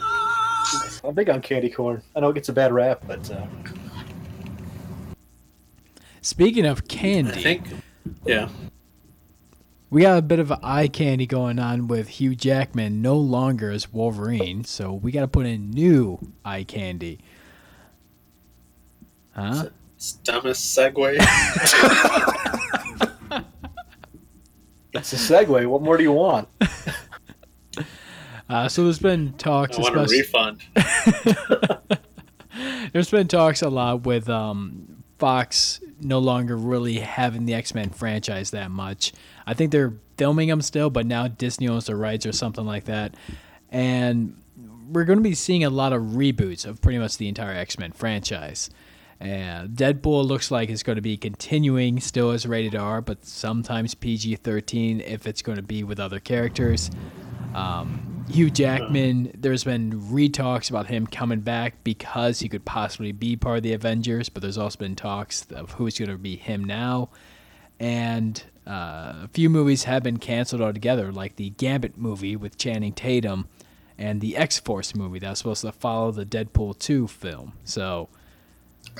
[1.04, 2.02] I'm big on candy corn.
[2.16, 3.46] I know it gets a bad rap, but uh,
[6.22, 7.68] Speaking of candy, I candy, think.
[8.26, 8.50] Yeah.
[9.90, 13.92] we got a bit of eye candy going on with Hugh Jackman no longer as
[13.92, 17.20] Wolverine, so we got to put in new eye candy.
[19.36, 19.66] Huh?
[19.98, 21.16] It's dumbest segue.
[24.94, 25.68] it's a segue.
[25.68, 26.48] What more do you want?
[28.54, 30.62] Uh, so there's been talks, I want a refund.
[32.94, 37.90] there's been talks a lot with um, Fox no longer really having the X Men
[37.90, 39.12] franchise that much.
[39.48, 42.86] I think they're filming them still, but now Disney owns the rights or something like
[42.86, 43.16] that.
[43.72, 44.40] And
[44.88, 47.80] we're going to be seeing a lot of reboots of pretty much the entire X
[47.80, 48.70] Men franchise.
[49.24, 53.96] And Deadpool looks like it's going to be continuing still as rated R, but sometimes
[53.96, 56.92] PG 13 if it's going to be with other characters.
[57.56, 63.38] Um, Hugh Jackman, there's been retalks about him coming back because he could possibly be
[63.38, 66.66] part of the Avengers, but there's also been talks of who's going to be him
[66.66, 67.10] now.
[67.80, 72.92] And uh, a few movies have been canceled altogether, like the Gambit movie with Channing
[72.92, 73.48] Tatum
[73.98, 77.54] and the X Force movie that was supposed to follow the Deadpool 2 film.
[77.64, 78.10] So,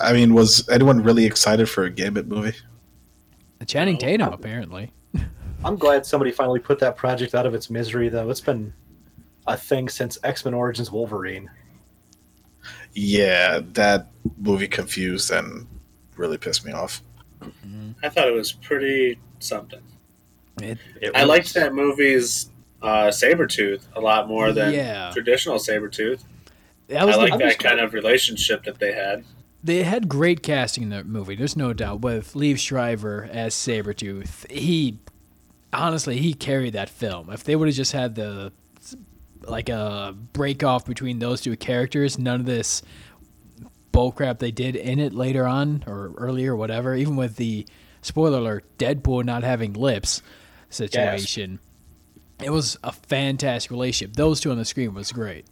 [0.02, 2.56] I mean, was anyone really excited for a Gambit movie?
[3.66, 4.00] Channing No.
[4.00, 4.92] Tatum, apparently.
[5.66, 8.30] I'm glad somebody finally put that project out of its misery, though.
[8.30, 8.74] It's been
[9.48, 11.50] a thing since X Men Origins Wolverine.
[12.94, 14.08] Yeah, that
[14.38, 15.68] movie confused and
[16.16, 17.02] really pissed me off.
[18.04, 19.82] I thought it was pretty something.
[20.62, 25.12] It, It I was- liked that movie's uh, Sabretooth a lot more than Yeah.
[25.14, 26.24] traditional Sabretooth.
[26.90, 29.24] that was I like that kind of relationship that they had.
[29.64, 31.36] They had great casting in that movie.
[31.36, 32.02] There's no doubt.
[32.02, 35.00] With Liev Schreiber as Sabretooth, he
[35.72, 37.30] honestly he carried that film.
[37.32, 38.52] If they would have just had the
[39.48, 42.82] like a break off between those two characters, none of this
[43.94, 46.96] bullcrap they did in it later on or earlier, whatever.
[46.96, 47.66] Even with the
[48.02, 50.22] spoiler alert, Deadpool not having lips
[50.70, 51.60] situation,
[52.44, 54.16] it was a fantastic relationship.
[54.16, 55.46] Those two on the screen was great.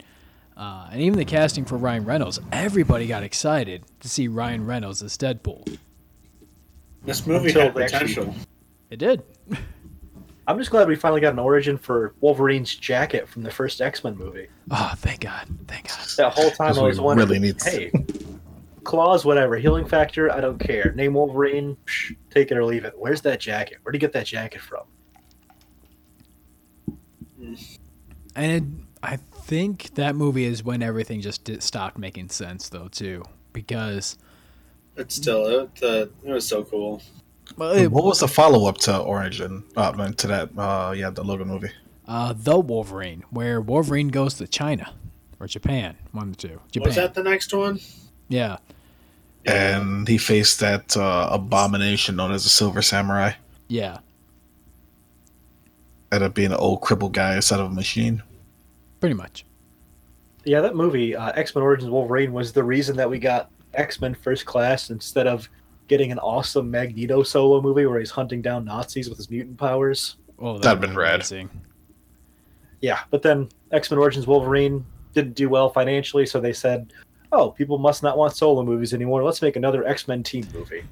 [0.61, 5.01] Uh, and even the casting for Ryan Reynolds, everybody got excited to see Ryan Reynolds
[5.01, 5.79] as Deadpool.
[7.03, 8.35] This movie Until had they actually- potential.
[8.91, 9.23] It did.
[10.47, 14.03] I'm just glad we finally got an origin for Wolverine's jacket from the first X
[14.03, 14.47] Men movie.
[14.69, 15.47] Oh, thank God.
[15.67, 15.97] Thank God.
[16.17, 17.91] That whole time I was wondering, really need- hey,
[18.83, 20.93] claws, whatever, healing factor, I don't care.
[20.95, 22.93] Name Wolverine, psh, take it or leave it.
[22.95, 23.79] Where's that jacket?
[23.81, 24.83] Where'd you get that jacket from?
[28.35, 28.63] And it,
[29.01, 29.17] I
[29.51, 33.21] think that movie is when everything just did, stopped making sense, though, too.
[33.51, 34.17] Because
[34.95, 37.01] But still, it, the, it was so cool.
[37.57, 39.65] well, it, what was the follow up to Origin?
[39.75, 41.69] Uh, to that, uh, yeah, the Logan movie.
[42.07, 44.93] uh, The Wolverine, where Wolverine goes to China
[45.37, 45.97] or Japan.
[46.13, 46.61] One of the two.
[46.71, 46.87] Japan.
[46.87, 47.81] Was that the next one?
[48.29, 48.55] Yeah.
[49.45, 53.33] And he faced that uh, abomination known as the Silver Samurai.
[53.67, 53.97] Yeah.
[56.09, 58.23] Ended up being an old crippled guy instead of a machine.
[59.01, 59.45] Pretty much.
[60.45, 63.99] Yeah, that movie, uh, X Men Origins Wolverine, was the reason that we got X
[63.99, 65.49] Men First Class instead of
[65.87, 70.15] getting an awesome Magneto solo movie where he's hunting down Nazis with his mutant powers.
[70.39, 71.15] Oh, that That'd would've been rad.
[71.15, 71.49] amazing.
[72.79, 76.93] Yeah, but then X Men Origins Wolverine didn't do well financially, so they said,
[77.31, 79.23] "Oh, people must not want solo movies anymore.
[79.23, 80.83] Let's make another X Men team movie."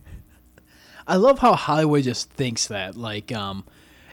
[1.07, 2.95] I love how Hollywood just thinks that.
[2.95, 3.65] Like, um,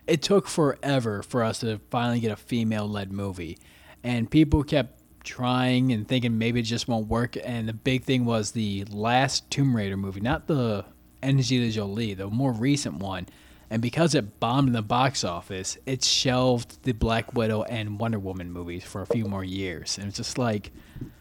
[0.06, 3.58] it took forever for us to finally get a female led movie.
[4.06, 7.36] And people kept trying and thinking maybe it just won't work.
[7.44, 10.84] And the big thing was the last Tomb Raider movie, not the
[11.24, 13.26] Angelina Jolie, the more recent one.
[13.68, 18.20] And because it bombed in the box office, it shelved the Black Widow and Wonder
[18.20, 19.98] Woman movies for a few more years.
[19.98, 20.70] And it's just like,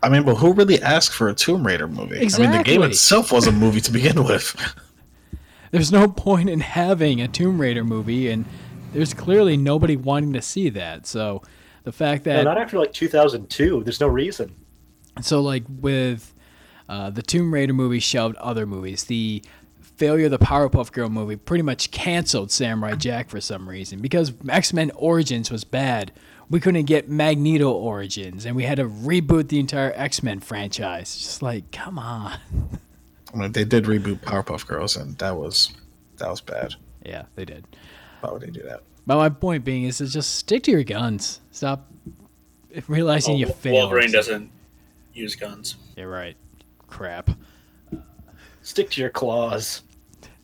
[0.04, 2.18] I mean, but who really asked for a Tomb Raider movie?
[2.18, 4.56] I mean, the game itself was a movie to begin with.
[5.72, 8.46] there's no point in having a Tomb Raider movie, and
[8.94, 11.08] there's clearly nobody wanting to see that.
[11.08, 11.42] So
[11.86, 13.84] the fact No, that not after like 2002.
[13.84, 14.54] There's no reason.
[15.22, 16.34] so like with
[16.90, 19.42] uh, the Tomb Raider movie shelved other movies, the
[19.82, 24.34] failure of the Powerpuff Girl movie pretty much canceled Samurai Jack for some reason because
[24.50, 26.12] X Men Origins was bad.
[26.48, 31.16] We couldn't get Magneto Origins, and we had to reboot the entire X Men franchise.
[31.18, 32.38] Just like, come on.
[33.34, 35.74] I mean, they did reboot Powerpuff Girls, and that was
[36.18, 36.76] that was bad.
[37.04, 37.66] Yeah, they did.
[38.22, 38.82] Why would they do that?
[39.08, 41.42] But my point being is to just stick to your guns.
[41.52, 41.92] Stop
[42.88, 43.74] realizing you Well, failed.
[43.76, 44.50] Wolverine doesn't
[45.14, 45.76] use guns.
[45.96, 46.36] You're right.
[46.88, 47.30] Crap.
[48.62, 49.84] Stick to your claws.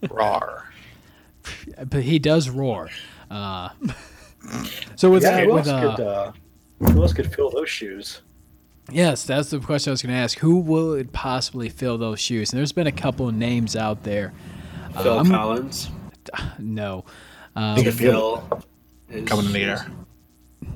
[0.09, 0.65] Rar.
[1.89, 2.89] But he does roar.
[3.31, 3.69] Uh,
[4.95, 6.31] so with yeah, that, who with else could uh, uh,
[6.91, 8.21] who else could fill those shoes?
[8.91, 10.37] yes, that's the question I was going to ask.
[10.37, 12.51] Who would possibly fill those shoes?
[12.51, 14.33] And there's been a couple of names out there.
[14.93, 15.89] Uh, Phil I'm- Collins.
[16.59, 17.05] No.
[17.55, 18.63] Um, Think of Phil.
[19.09, 19.85] is- Coming in the air.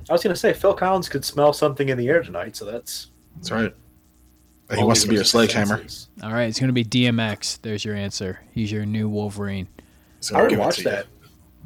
[0.10, 3.08] I was gonna say Phil Collins could smell something in the air tonight, so that's.
[3.38, 3.74] That's right.
[4.76, 5.86] He wants to be a makes sledgehammer.
[6.24, 7.62] all right, it's going to be DMX.
[7.62, 8.40] There's your answer.
[8.52, 9.68] He's your new Wolverine.
[10.22, 10.90] So I would give watch to you.
[10.90, 11.06] that.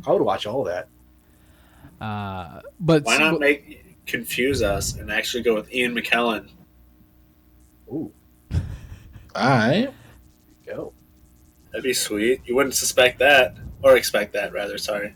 [0.06, 0.90] I would watch all that.
[2.02, 6.50] Uh, but Why not make confuse us and actually go with Ian McKellen?
[7.90, 8.12] Ooh,
[8.54, 8.60] All
[9.50, 9.90] right.
[10.66, 10.92] go.
[11.72, 12.42] That'd be sweet.
[12.46, 14.78] You wouldn't suspect that, or expect that, rather.
[14.78, 15.16] Sorry.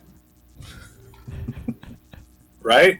[2.61, 2.99] right?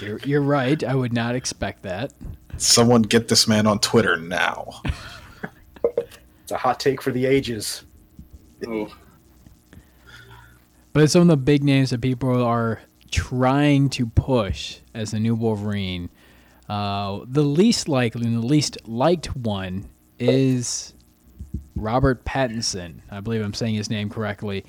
[0.00, 0.82] You're, you're right.
[0.82, 2.12] I would not expect that.
[2.56, 4.82] Someone get this man on Twitter now.
[6.42, 7.84] It's a hot take for the ages.
[8.66, 8.88] Ooh.
[10.92, 15.34] But some of the big names that people are trying to push as the new
[15.34, 16.10] Wolverine.
[16.68, 19.88] Uh, the least likely and the least liked one
[20.18, 20.94] is
[21.76, 23.00] Robert Pattinson.
[23.10, 24.64] I believe I'm saying his name correctly.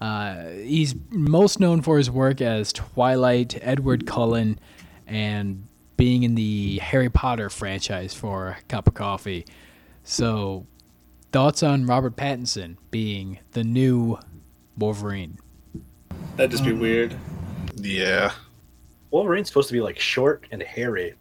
[0.00, 4.58] Uh, he's most known for his work as Twilight, Edward Cullen,
[5.06, 9.44] and being in the Harry Potter franchise for a cup of coffee.
[10.04, 10.66] So,
[11.32, 14.18] thoughts on Robert Pattinson being the new
[14.76, 15.38] Wolverine?
[16.36, 17.16] That'd just be weird.
[17.76, 18.32] Yeah.
[19.10, 21.14] Wolverine's supposed to be like short and hairy.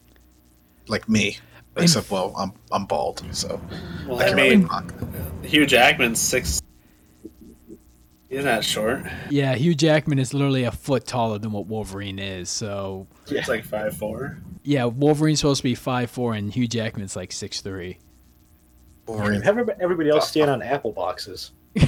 [0.87, 1.37] Like me.
[1.75, 3.61] Except, well, I'm I'm bald, so
[4.07, 4.93] Well, I I can mean, rock.
[5.43, 6.59] Hugh Jackman's six.
[8.29, 9.03] He's not short.
[9.29, 12.49] Yeah, Hugh Jackman is literally a foot taller than what Wolverine is.
[12.49, 14.37] So, it's like five four.
[14.63, 17.99] yeah, Wolverine's supposed to be five four, and Hugh Jackman's like six three.
[19.05, 19.41] Wolverine.
[19.41, 21.51] Have everybody- everybody else stand on apple boxes.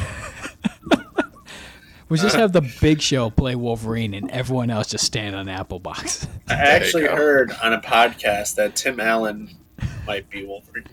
[2.09, 5.77] We just have the Big Show play Wolverine, and everyone else just stand on Apple
[5.77, 6.27] Box.
[6.47, 9.55] I actually heard on a podcast that Tim Allen
[10.07, 10.87] might be Wolverine.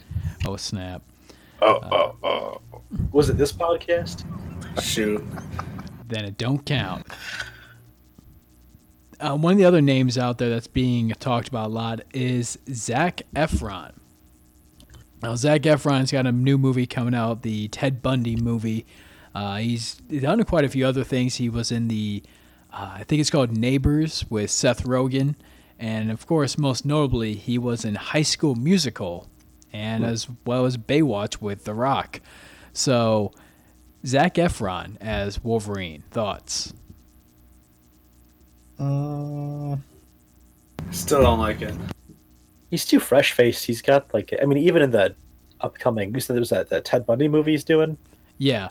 [0.46, 1.00] oh snap!
[1.62, 2.60] Oh, oh, oh.
[3.12, 4.24] Was it this podcast?
[4.82, 5.24] Shoot.
[6.08, 7.06] Then it don't count.
[9.18, 12.58] Uh, one of the other names out there that's being talked about a lot is
[12.70, 13.92] Zac Efron.
[15.22, 18.84] Now, Zac Efron's got a new movie coming out, the Ted Bundy movie.
[19.34, 21.36] Uh, he's done quite a few other things.
[21.36, 22.22] He was in the,
[22.72, 25.34] uh, I think it's called Neighbors with Seth Rogen.
[25.78, 29.28] And of course, most notably, he was in High School Musical
[29.76, 32.20] and as well as Baywatch with The Rock.
[32.72, 33.32] So,
[34.04, 36.02] Zac Efron as Wolverine.
[36.10, 36.72] Thoughts?
[38.78, 39.76] Uh,
[40.90, 41.74] Still don't like it.
[42.70, 43.64] He's too fresh faced.
[43.64, 45.14] He's got like I mean, even in the
[45.60, 47.96] upcoming you said there was that, that Ted Bundy movie he's doing.
[48.38, 48.68] Yeah.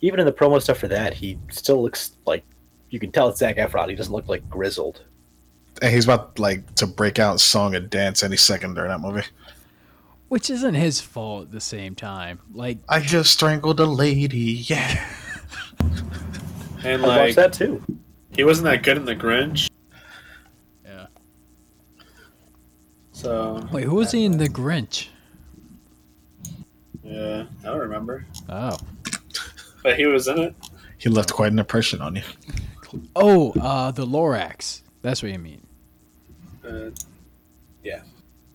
[0.00, 2.44] Even in the promo stuff for that, he still looks like
[2.90, 3.88] you can tell it's Zac Efron.
[3.88, 5.02] He doesn't look like grizzled.
[5.82, 9.26] and he's about like to break out song and dance any second during that movie.
[10.30, 12.38] Which isn't his fault at the same time.
[12.52, 14.62] Like, I just strangled a lady.
[14.68, 15.04] Yeah.
[16.82, 17.82] And I like watched that too.
[18.34, 19.68] he wasn't that good in the Grinch.
[20.82, 21.08] Yeah.
[23.12, 25.08] So wait, who was he in The Grinch?
[27.04, 28.24] yeah, I don't remember.
[28.48, 28.78] Oh.
[29.82, 30.54] But he was in it.
[30.96, 32.22] He left quite an impression on you.
[33.14, 34.80] Oh, uh, the Lorax.
[35.02, 35.66] That's what you mean.
[36.66, 36.90] Uh,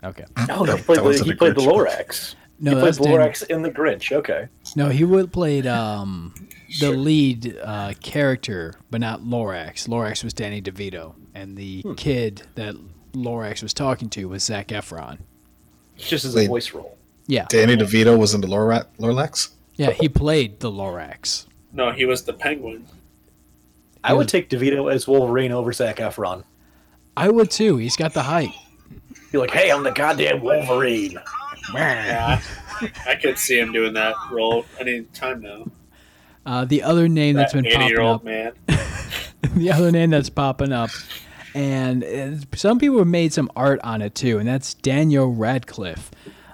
[0.05, 0.25] Okay.
[0.49, 2.35] Oh, no, he played, the, he a played the Lorax.
[2.59, 4.11] No, he played that's the Dan- Lorax in the Grinch.
[4.11, 4.47] Okay.
[4.75, 6.33] No, he would played um,
[6.79, 9.87] the lead uh, character, but not Lorax.
[9.89, 12.75] Lorax was Danny DeVito, and the kid that
[13.13, 15.17] Lorax was talking to was Zac Efron.
[15.97, 16.97] Just as a voice role.
[17.27, 19.49] Yeah, Danny DeVito was in the Lora- Lorlax.
[19.75, 21.45] yeah, he played the Lorax.
[21.73, 22.85] no, he was the Penguin.
[24.03, 26.43] I would take DeVito as Wolverine over Zac Efron.
[27.17, 27.77] I would too.
[27.77, 28.51] He's got the height.
[29.31, 31.17] Be like, hey, I'm the goddamn Wolverine.
[31.73, 32.41] Yeah,
[33.07, 35.65] I could see him doing that role any time now.
[36.45, 38.53] Uh, the other name that's That been popping eighty-year-old up, man.
[39.55, 40.91] the other name that's popping up,
[41.55, 46.11] and some people have made some art on it too, and that's Daniel Radcliffe,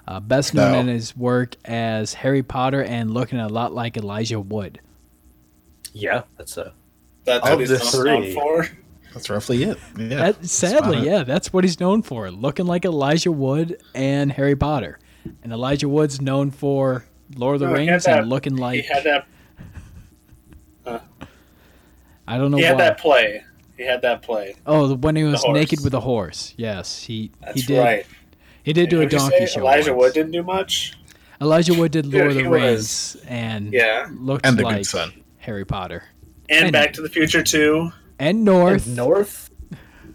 [0.08, 0.78] uh, best known No.
[0.80, 4.80] in his work as Harry Potter and looking a lot like Elijah Wood.
[5.92, 6.72] Yeah, that's a.
[7.24, 8.68] That's Of what he's the known three.
[9.12, 9.18] For.
[9.18, 9.78] That's roughly it.
[9.98, 10.08] Yeah.
[10.32, 11.04] That, sadly, Spot on.
[11.04, 14.98] yeah, that's what he's known for, looking like Elijah Wood and Harry Potter.
[15.42, 17.04] And Elijah Wood's known for
[17.36, 19.26] Lord of the No, he had Rings that- and looking like he had that.
[22.26, 22.62] I don't know why.
[22.62, 22.68] He why.
[22.68, 23.44] had that play.
[23.76, 24.54] He had that play.
[24.66, 26.54] Oh, the when he was naked with a horse.
[26.56, 27.78] Yes, he That's he did.
[27.78, 28.06] right.
[28.62, 29.60] He did do a donkey show.
[29.60, 30.02] Elijah once.
[30.02, 30.94] Wood didn't do much.
[31.40, 34.62] Elijah Wood did Lord Dude, of he the was- Rings and Yeah, looked And the
[34.62, 35.12] like good son.
[35.38, 36.04] Harry Potter
[36.48, 37.90] and And- Back to the Future too.
[38.22, 38.86] And North.
[38.86, 39.50] And North.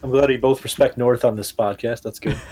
[0.03, 2.01] I'm glad you both respect North on this podcast.
[2.03, 2.37] That's good.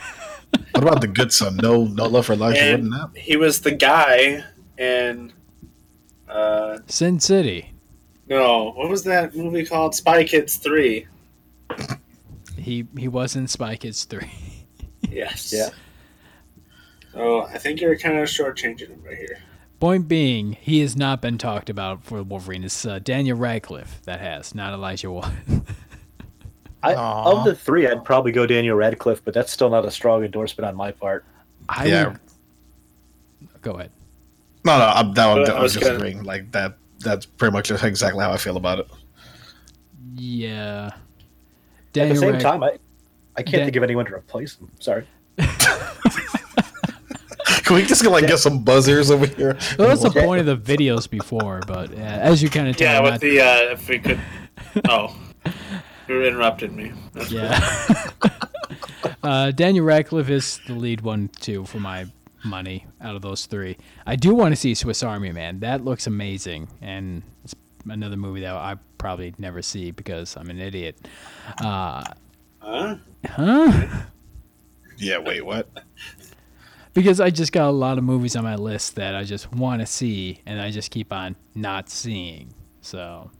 [0.71, 1.57] What about the good son?
[1.57, 3.09] No, no love for Elijah Wood in And that.
[3.17, 4.43] he was the guy
[4.77, 5.33] in.
[6.29, 7.73] Uh, Sin City.
[8.27, 9.95] no, what was that movie called?
[9.95, 11.07] Spy Kids Three.
[12.57, 14.31] He he was in Spy Kids three.
[15.09, 15.51] Yes.
[15.53, 15.69] Yeah.
[17.13, 19.39] So I think you're kind of shortchanging him right here.
[19.85, 22.63] Point being, he has not been talked about for Wolverine.
[22.63, 25.25] It's uh, Daniel Radcliffe that has, not Elijah Wood.
[26.81, 30.23] I, of the three, I'd probably go Daniel Radcliffe, but that's still not a strong
[30.23, 31.23] endorsement on my part.
[31.69, 32.07] I Yeah.
[32.07, 32.19] would-
[33.61, 33.91] Go ahead.
[34.63, 36.23] No, no, I'm, that, But I'm, I I'm was just gonna- agreeing.
[36.23, 36.77] Like that.
[37.01, 38.87] That's pretty much exactly how I feel about it.
[40.15, 40.89] Yeah.
[41.95, 42.79] At the same Rad- time, I,
[43.35, 44.71] I can't Dan- think of anyone to replace him.
[44.79, 45.05] Sorry.
[47.65, 49.57] Can we just get, like get some buzzers over here?
[49.77, 53.03] Well, that's the point of the videos before, but uh, as you kind of tell,
[53.03, 54.19] Yeah, with the uh, if we could.
[54.87, 55.15] Oh,
[56.07, 56.91] you interrupted me.
[57.13, 58.09] That's Yeah.
[59.23, 62.05] uh, Daniel Radcliffe is the lead one too for my
[62.43, 63.77] money out of those three.
[64.05, 65.59] I do want to see Swiss Army Man.
[65.61, 67.55] That looks amazing, and it's
[67.89, 70.97] another movie that I probably never see because I'm an idiot.
[71.63, 72.03] Uh,
[72.59, 72.95] Huh?
[73.27, 73.87] huh?
[74.97, 75.19] Yeah.
[75.19, 75.45] Wait.
[75.45, 75.67] What?
[76.95, 79.81] Because I just got a lot of movies on my list that I just want
[79.81, 82.53] to see, and I just keep on not seeing.
[82.79, 83.31] So,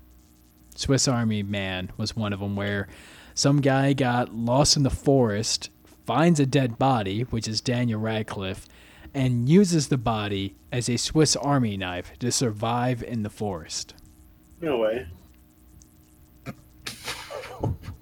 [0.76, 2.90] Swiss Army Man was one of them where
[3.34, 5.70] some guy got lost in the forest,
[6.06, 8.68] finds a dead body, which is Daniel Radcliffe,
[9.14, 13.94] and uses the body as a Swiss Army knife to survive in the forest.
[14.60, 15.08] No way.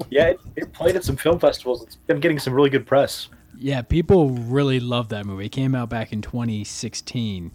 [0.09, 1.83] Yeah, it, it played at some film festivals.
[1.83, 3.29] It's been getting some really good press.
[3.57, 5.45] Yeah, people really love that movie.
[5.45, 7.51] It came out back in 2016.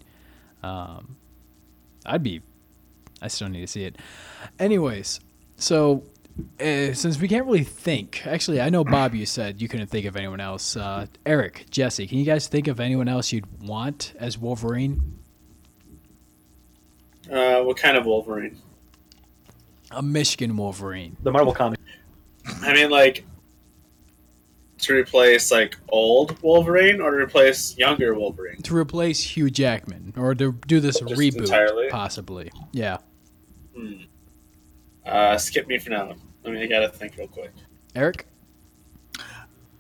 [0.62, 1.16] Um,
[2.06, 2.42] I'd be,
[3.20, 3.96] I still need to see it.
[4.58, 5.20] Anyways,
[5.56, 6.04] so
[6.60, 10.06] uh, since we can't really think, actually, I know Bob, you said you couldn't think
[10.06, 10.76] of anyone else.
[10.76, 15.18] Uh, Eric, Jesse, can you guys think of anyone else you'd want as Wolverine?
[17.30, 18.58] Uh, what kind of Wolverine?
[19.90, 21.16] A Michigan Wolverine.
[21.22, 21.78] The Marvel comic.
[22.62, 23.24] I mean, like
[24.78, 28.62] to replace like old Wolverine or to replace younger Wolverine.
[28.62, 31.88] To replace Hugh Jackman, or to do this Just reboot, entirely?
[31.88, 32.50] possibly.
[32.72, 32.98] Yeah.
[33.76, 33.92] Hmm.
[35.04, 36.14] Uh, skip me for now.
[36.44, 37.52] I mean, I gotta think real quick.
[37.94, 38.26] Eric?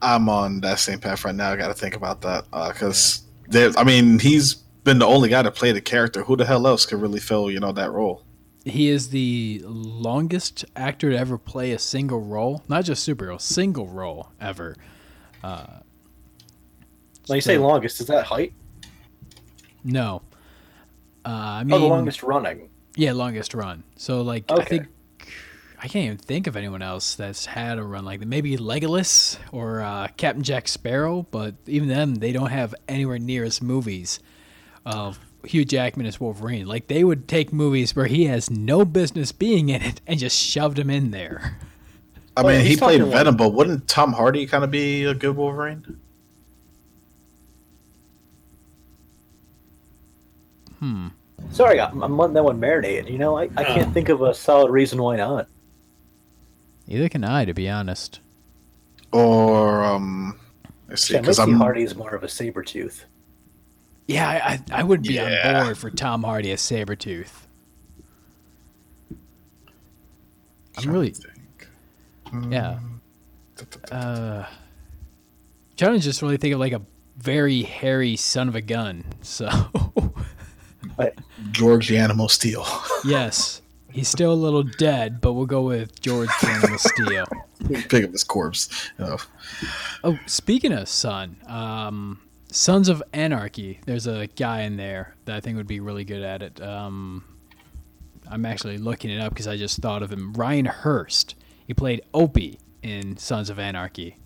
[0.00, 1.52] I'm on that same path right now.
[1.52, 3.76] I got to think about that because there's.
[3.76, 6.22] I mean, he's been the only guy to play the character.
[6.22, 8.22] Who the hell else could really fill you know that role?
[8.68, 13.86] He is the longest actor to ever play a single role, not just superhero, single
[13.86, 14.76] role ever.
[15.42, 15.78] Uh,
[17.26, 18.52] When you say longest, is that height?
[19.84, 20.22] No.
[21.24, 22.70] Uh, I Oh, mean, the longest running.
[22.96, 23.84] yeah, longest run.
[23.96, 24.86] So like, I think
[25.80, 28.26] I can't even think of anyone else that's had a run like that.
[28.26, 33.44] Maybe Legolas or uh, Captain Jack Sparrow, but even them, they don't have anywhere near
[33.44, 34.18] as movies
[34.84, 36.66] of Hugh Jackman as Wolverine.
[36.66, 40.36] Like they would take movies where he has no business being in it and just
[40.38, 41.58] shoved him in there.
[42.36, 45.04] I Well, mean, he played talking like- Venom, but wouldn't Tom Hardy kind of be
[45.04, 45.98] a good Wolverine?
[50.78, 51.08] Hmm.
[51.50, 53.10] Sorry, I'm, I'm letting that one marinate.
[53.10, 53.64] You know, I, I Oh.
[53.64, 55.48] can't think of a solid reason why not.
[56.86, 58.20] Neither can I, to be honest.
[59.12, 60.38] Or um,
[60.88, 63.04] let's see, Yeah, because Missy I'm Hardy is more of a saber tooth.
[64.08, 65.58] Yeah, I, I, I would be Yeah.
[65.60, 67.30] on board for Tom Hardy as Sabretooth.
[70.78, 71.68] I'm really, to think.
[72.52, 72.78] Yeah.
[73.56, 73.96] da, da, da.
[73.96, 74.46] Uh,
[75.76, 76.82] trying to just really think of like a
[77.18, 79.04] very hairy son of a gun.
[79.22, 79.48] So,
[81.52, 82.66] George the Animal Steele.
[83.04, 83.60] yes,
[83.92, 87.26] he's still a little dead, but we'll go with George the Animal Steele.
[87.88, 88.90] Pick up his corpse.
[88.98, 89.16] You know.
[90.02, 92.20] Oh, speaking of Son, um,
[92.50, 93.80] Sons of Anarchy.
[93.86, 96.60] There's a guy in there that I think would be really good at it.
[96.62, 97.24] Um,
[98.30, 100.32] I'm actually looking it up because I just thought of him.
[100.32, 101.34] Ryan Hurst.
[101.66, 104.16] He played Opie in Sons of Anarchy.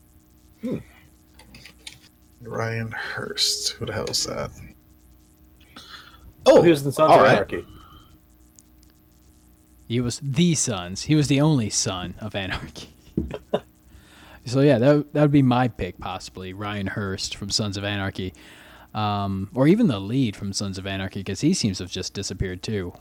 [2.43, 3.70] Ryan Hurst.
[3.73, 4.51] Who the hell is that?
[6.47, 7.33] Oh, Oh, he was in Sons of right.
[7.35, 7.66] Anarchy.
[9.89, 11.03] He was the sons.
[11.03, 12.89] He was the only son of Anarchy.
[14.45, 16.53] so yeah, that that would be my pick possibly.
[16.53, 18.34] Ryan Hurst from Sons of Anarchy,
[18.95, 22.14] um, or even the lead from Sons of Anarchy because he seems to have just
[22.14, 22.93] disappeared too.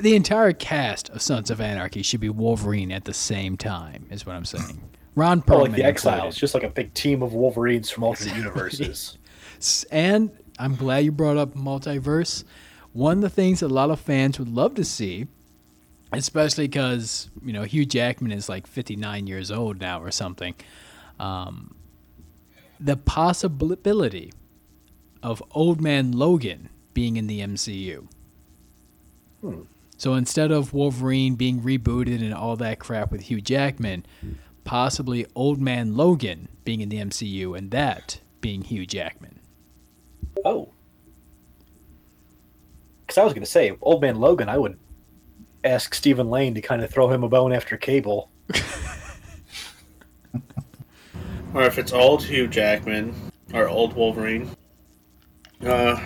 [0.00, 4.06] the entire cast of Sons of Anarchy should be Wolverine at the same time.
[4.10, 4.80] Is what I'm saying.
[5.14, 8.36] Ron Oh, Perlman like the Exiles, just like a big team of Wolverines from alternate
[8.36, 9.18] universes.
[9.90, 12.44] And I'm glad you brought up multiverse.
[12.92, 15.26] One of the things a lot of fans would love to see,
[16.12, 20.54] especially because you know Hugh Jackman is like 59 years old now or something.
[21.20, 21.74] Um,
[22.80, 24.32] the possibility
[25.22, 28.06] of Old Man Logan being in the MCU.
[29.96, 34.06] So instead of Wolverine being rebooted and all that crap with Hugh Jackman,
[34.64, 39.40] possibly Old Man Logan being in the MCU and that being Hugh Jackman.
[40.44, 40.70] oh.
[43.06, 44.78] Because I was going to say, Old Man Logan, I would
[45.68, 48.30] ask Stephen Lang to kind of throw him a bone after Cable.
[51.54, 53.14] Or if it's old Hugh Jackman
[53.54, 54.50] or old Wolverine.
[55.64, 55.98] Uh,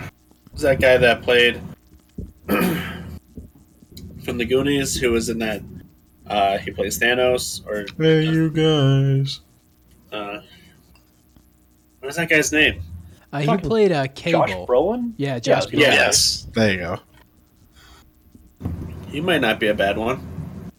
[0.55, 1.61] is that guy that played
[2.47, 5.61] from the Goonies who was in that?
[6.25, 9.41] Uh, he plays Thanos or Hey, you guys.
[10.13, 10.39] uh,
[11.99, 12.81] what is that guy's name?
[13.33, 14.15] Uh, he Talking played uh, Josh
[14.49, 14.65] Cable.
[14.65, 15.13] Brolin?
[15.17, 15.65] Yeah, Josh.
[15.73, 15.93] Yeah, Brolin.
[15.93, 16.47] Yes.
[16.53, 16.99] There you go.
[19.13, 20.71] He might not be a bad one.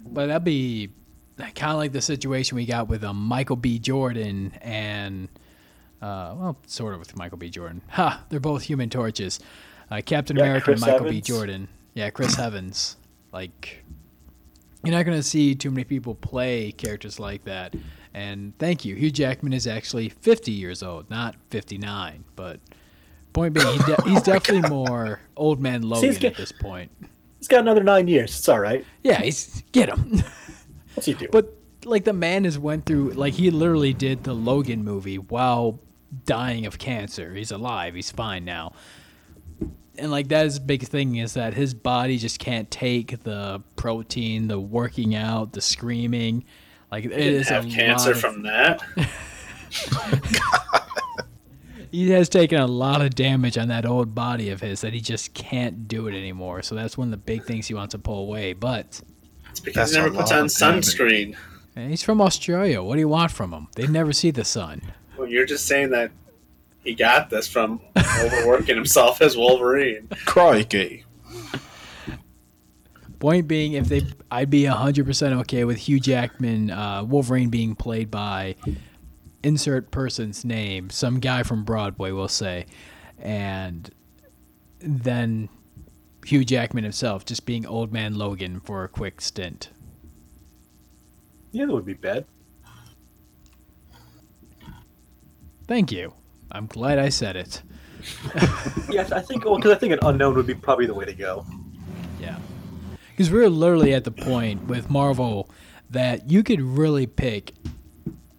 [0.00, 0.90] But that'd be
[1.36, 3.78] kind of like the situation we got with um, Michael B.
[3.78, 5.28] Jordan and,
[6.00, 7.50] uh, well, sort of with Michael B.
[7.50, 7.82] Jordan.
[7.90, 8.24] Ha!
[8.30, 9.38] They're both Human Torches.
[9.90, 11.20] Uh, Captain Yeah, America Chris and Michael B.
[11.20, 11.68] Jordan.
[11.92, 12.96] Yeah, Chris Evans.
[13.32, 13.84] Like,
[14.82, 17.74] you're not going to see too many people play characters like that.
[18.14, 18.94] And thank you.
[18.94, 22.24] Hugh Jackman is actually 50 years old, not 59.
[22.34, 22.60] But
[23.34, 26.90] point being, he de- he's definitely more old man Logan he's get- at this point.
[27.44, 28.38] He's got another nine years.
[28.38, 28.86] It's all right.
[29.02, 30.22] Yeah, he's get him.
[30.94, 31.28] What's he do?
[31.30, 31.52] But
[31.84, 35.78] like the man has went through like he literally did the Logan movie while
[36.24, 37.34] dying of cancer.
[37.34, 37.94] He's alive.
[37.94, 38.72] He's fine now.
[39.98, 43.62] And like that is the big thing is that his body just can't take the
[43.76, 46.44] protein, the working out, the screaming.
[46.90, 48.82] Like it didn't is a have cancer lot of- from that.
[51.94, 55.00] he has taken a lot of damage on that old body of his that he
[55.00, 56.60] just can't do it anymore.
[56.62, 58.52] So that's one of the big things he wants to pull away.
[58.52, 59.00] But
[59.50, 61.36] It's because he never puts on sunscreen.
[61.76, 62.82] man, he's from Australia.
[62.82, 63.68] What do you want from him?
[63.76, 64.82] They never see the sun.
[65.16, 66.10] Well, you're just saying that
[66.82, 70.08] he got this from overworking himself as Wolverine.
[70.26, 71.04] Crikey.
[73.20, 77.74] Point being, if they, I'd be hundred percent okay with Hugh Jackman, uh, Wolverine being
[77.74, 78.56] played by
[79.44, 82.66] insert person's name, some guy from Broadway, we'll say,
[83.18, 83.90] and
[84.80, 85.48] then
[86.26, 89.70] Hugh Jackman himself just being Old Man Logan for a quick stint.
[91.52, 92.24] yeah, that would be bad.
[95.66, 96.12] Thank you.
[96.50, 97.62] I'm glad I said it.
[98.90, 99.44] Yeah, I think.
[99.44, 101.44] Well, because I think an unknown would be probably the way to go.
[102.20, 102.38] Yeah.
[103.10, 105.48] Because we're literally at the point with Marvel
[105.90, 107.54] that you could really pick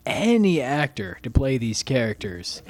[0.05, 2.61] any actor to play these characters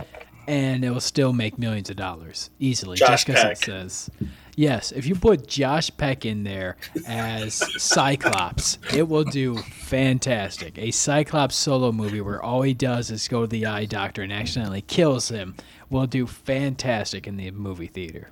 [0.48, 2.98] and it will still make millions of dollars easily.
[2.98, 3.58] Josh just because it Peck.
[3.58, 4.10] says.
[4.58, 6.78] Yes, if you put Josh Peck in there
[7.08, 10.78] as Cyclops, it will do fantastic.
[10.78, 14.32] A Cyclops solo movie where all he does is go to the eye doctor and
[14.32, 15.56] accidentally kills him
[15.90, 18.30] will do fantastic in the movie theater.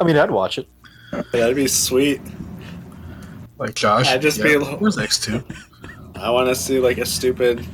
[0.00, 0.68] I mean, I'd watch it.
[1.32, 2.20] That'd be sweet.
[3.58, 4.08] Like Josh.
[4.08, 5.44] I'd just be a little- Where's X2?
[6.14, 7.66] I want to see like a stupid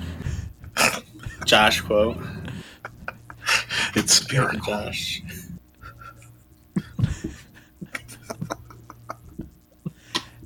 [1.45, 2.16] Josh quote.
[3.95, 4.61] It's spherical.
[4.66, 5.22] Josh.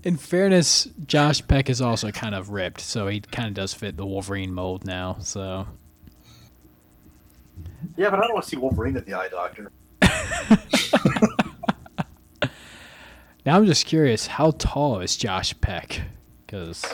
[0.02, 3.96] In fairness, Josh Peck is also kind of ripped, so he kind of does fit
[3.96, 5.16] the Wolverine mold now.
[5.20, 5.66] So
[7.96, 9.72] Yeah, but I don't want to see Wolverine at the eye doctor.
[13.46, 16.02] now I'm just curious, how tall is Josh Peck?
[16.46, 16.84] Because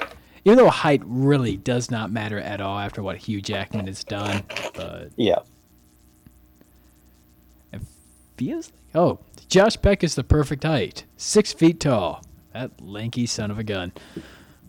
[0.45, 4.45] even though height really does not matter at all after what Hugh Jackman has done,
[4.75, 5.41] but Yeah.
[8.37, 9.19] feels like oh,
[9.49, 12.25] Josh Peck is the perfect height, six feet tall.
[12.55, 13.93] That lanky son of a gun.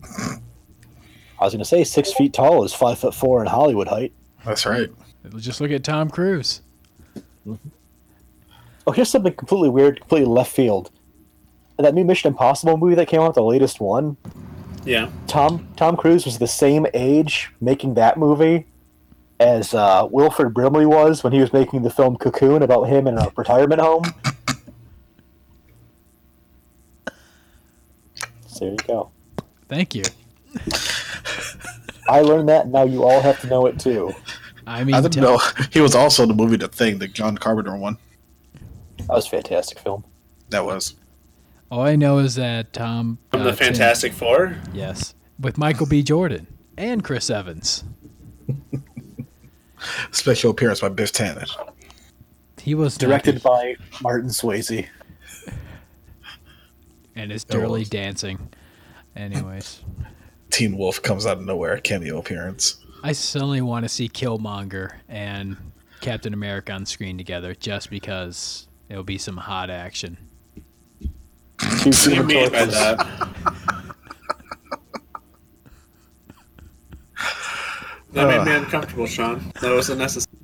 [0.04, 4.12] I was going to say six feet tall is five foot four in Hollywood height.
[4.44, 4.90] That's right.
[5.36, 6.60] Just look at Tom Cruise.
[7.46, 7.68] Mm-hmm.
[8.86, 10.90] Oh, here's something completely weird, completely left field.
[11.78, 14.16] That new Mission Impossible movie that came out, the latest one.
[14.84, 15.10] Yeah.
[15.26, 18.66] Tom Tom Cruise was the same age making that movie
[19.38, 23.18] as uh, Wilford Brimley was when he was making the film Cocoon about him in
[23.18, 24.04] a retirement home.
[28.46, 29.10] So there you go.
[29.68, 30.02] Thank you.
[32.08, 34.12] I learned that, and now you all have to know it too.
[34.66, 35.40] I mean, I didn't tell- know
[35.72, 37.96] he was also in the movie The Thing, the John Carpenter one.
[38.98, 40.04] That was a fantastic film.
[40.50, 40.94] That was.
[41.72, 44.58] All I know is that Tom From uh, the got in- Fantastic Four.
[44.74, 46.02] yes, with Michael B.
[46.02, 46.46] Jordan
[46.76, 47.82] and Chris Evans.
[50.10, 51.48] Special appearance by Biff Tannen.
[52.60, 54.86] He was Directed nappy by Martin Swayze.
[57.16, 58.50] and his Oh, dirty dancing.
[59.16, 59.80] Anyways,
[60.50, 62.84] Teen Wolf comes out of nowhere, cameo appearance.
[63.02, 65.56] I suddenly want to see Killmonger and
[66.02, 70.18] Captain America on screen together, just because it'll be some hot action.
[71.62, 73.28] Two What do you Human mean by that?
[78.12, 79.52] That made me uncomfortable, Sean.
[79.62, 80.36] That was unnecessary.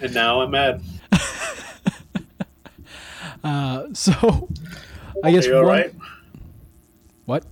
[0.00, 0.82] and now I'm mad.
[3.44, 4.48] Uh, so,
[5.24, 5.94] I guess Are you all one- right?
[7.24, 7.44] What?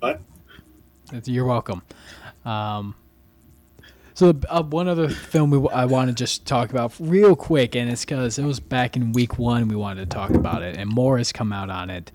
[0.00, 0.20] What?
[1.24, 1.80] You're welcome.
[2.44, 2.94] Um,
[4.18, 7.88] so uh, one other film we, I want to just talk about real quick, and
[7.88, 10.90] it's because it was back in week one we wanted to talk about it, and
[10.90, 12.10] more has come out on it.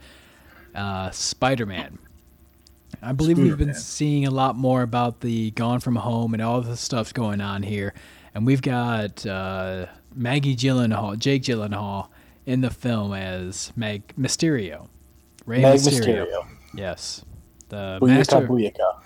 [0.76, 1.98] Uh, Spider-Man.
[3.02, 6.60] I believe we've been seeing a lot more about the Gone from Home and all
[6.60, 7.94] the stuff's going on here,
[8.36, 12.10] and we've got uh, Maggie Gyllenhaal, Jake Gyllenhaal,
[12.46, 14.90] in the film as Meg Mysterio.
[15.46, 16.48] Rey Meg Mysterio.
[16.74, 17.24] Yes.
[17.70, 19.03] The Booyaka master, Booyaka.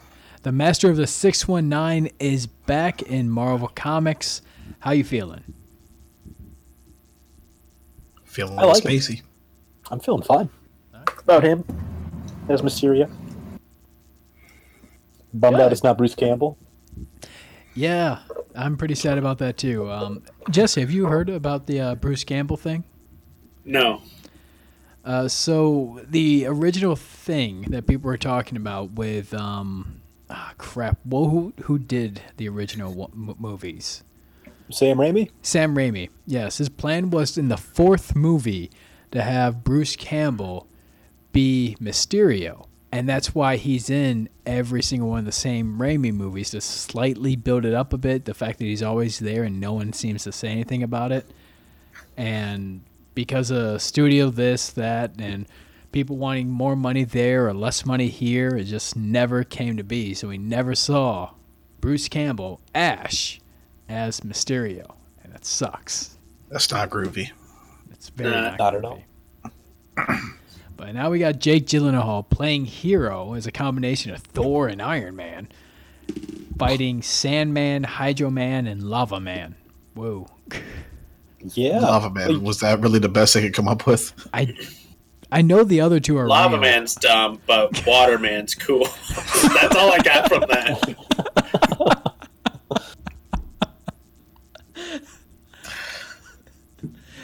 [0.47, 4.41] The master of the 619 is back in Marvel Comics.
[4.79, 5.43] How you feeling?
[8.23, 9.21] Feeling I a like little it.
[9.91, 10.49] I'm feeling fine.
[11.19, 11.65] About him.
[12.47, 13.11] As Mysterio.
[15.33, 15.65] Bummed Yeah.
[15.65, 16.57] out it's not Bruce Campbell.
[17.73, 18.19] Yeah,
[18.55, 19.91] I'm pretty sad about that too.
[19.91, 22.85] Um, Jesse, have you heard about the uh, Bruce Campbell thing?
[23.65, 24.01] No.
[25.03, 29.97] Uh, so the original thing that people were talking about with um,
[30.29, 34.03] ah, crap, well, who who did the original m- movies?
[34.69, 35.29] Sam Raimi?
[35.41, 36.09] Sam Raimi.
[36.25, 38.69] Yes, his plan was in the fourth movie
[39.11, 40.67] to have Bruce Campbell
[41.31, 42.65] be Mysterio.
[42.91, 47.35] And that's why he's in every single one of the Sam Raimi movies to slightly
[47.35, 48.25] build it up a bit.
[48.25, 51.29] The fact that he's always there and no one seems to say anything about it.
[52.15, 52.81] And
[53.13, 55.45] because of studio this, that, and
[55.91, 60.13] people wanting more money there or less money here, it just never came to be.
[60.13, 61.31] So we never saw
[61.81, 63.39] Bruce Campbell, Ash,
[63.89, 66.17] as Mysterio, and it sucks.
[66.49, 67.31] That's not groovy.
[67.91, 68.55] It's very Nah.
[68.55, 69.01] not Not at all.
[70.75, 75.15] But now we got Jake Gyllenhaal playing Hero as a combination of Thor and Iron
[75.15, 75.47] Man,
[76.59, 79.55] fighting Sandman, Hydro Man, and Lava Man.
[79.95, 80.27] Whoa!
[81.41, 81.79] Yeah.
[81.79, 82.43] Lava Man.
[82.43, 84.13] Was that really the best they could come up with?
[84.33, 84.55] I
[85.31, 86.61] I know the other two are Lava real.
[86.61, 88.85] Man's dumb, but Water Man's cool.
[89.43, 90.95] That's all I got from that.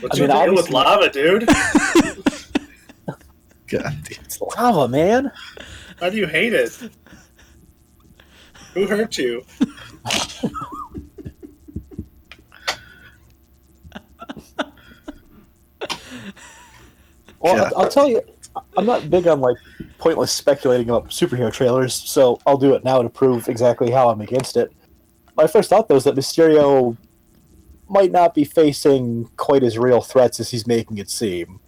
[0.02, 1.48] What's I mean, your deal with lava, dude?
[3.08, 3.24] God
[3.68, 4.26] damn.
[4.26, 5.32] It's lava, man.
[6.02, 6.78] How do you hate it?
[8.74, 9.46] Who hurt you?
[17.44, 17.64] Well, Yeah.
[17.76, 18.22] I'll, I'll tell you,
[18.78, 19.58] I'm not big on like
[20.00, 24.22] pointless speculating about superhero trailers, so I'll do it now to prove exactly how I'm
[24.22, 24.72] against it.
[25.36, 26.96] My first thought though is that Mysterio
[27.90, 31.60] might not be facing quite as real threats as he's making it seem.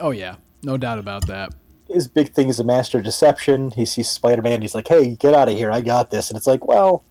[0.00, 1.52] Oh yeah, no doubt about that.
[1.88, 3.70] His big thing is a master of deception.
[3.72, 5.70] He sees Spider-Man, he's like, "Hey, get out of here!
[5.70, 7.04] I got this," and it's like, well.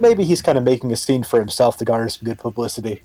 [0.00, 3.02] Maybe he's kind of making a scene for himself to garner some good publicity.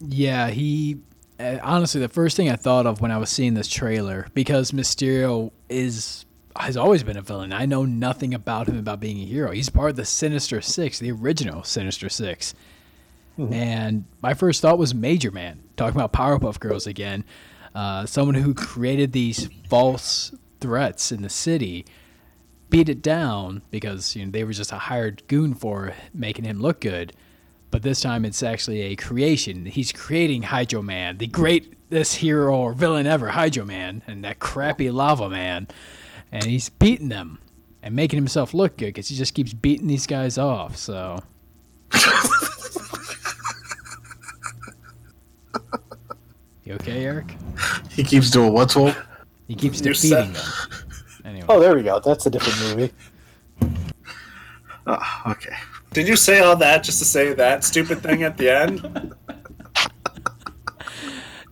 [0.00, 0.98] Yeah, he.
[1.38, 4.72] Uh, honestly, the first thing I thought of when I was seeing this trailer, because
[4.72, 6.24] Mysterio is
[6.56, 7.52] has always been a villain.
[7.52, 9.52] I know nothing about him about being a hero.
[9.52, 12.54] He's part of the Sinister Six, the original Sinister 6
[13.38, 17.24] And my first thought was Major Man, talking about Powerpuff Girls again.
[17.74, 21.86] Uh, someone who created these false threats in the city,
[22.70, 26.60] beat it down because you know they were just a hired goon for making him
[26.60, 27.12] look good.
[27.70, 29.66] But this time it's actually a creation.
[29.66, 34.90] He's creating Hydro Man, the greatest hero or villain ever, Hydro Man, and that crappy
[34.90, 35.68] Lava Man.
[36.32, 37.38] And he's beating them
[37.82, 40.76] and making himself look good because he just keeps beating these guys off.
[40.76, 41.22] So.
[46.64, 47.34] you okay, Eric?
[47.90, 48.94] He keeps doing what to?
[49.46, 50.52] He keeps You defeating said- them.
[51.24, 51.46] Anyway.
[51.48, 52.00] Oh, there we go.
[52.00, 52.92] That's a different movie.
[54.86, 55.54] Oh, okay.
[55.92, 59.14] Did you say all that just to say that stupid thing at the end?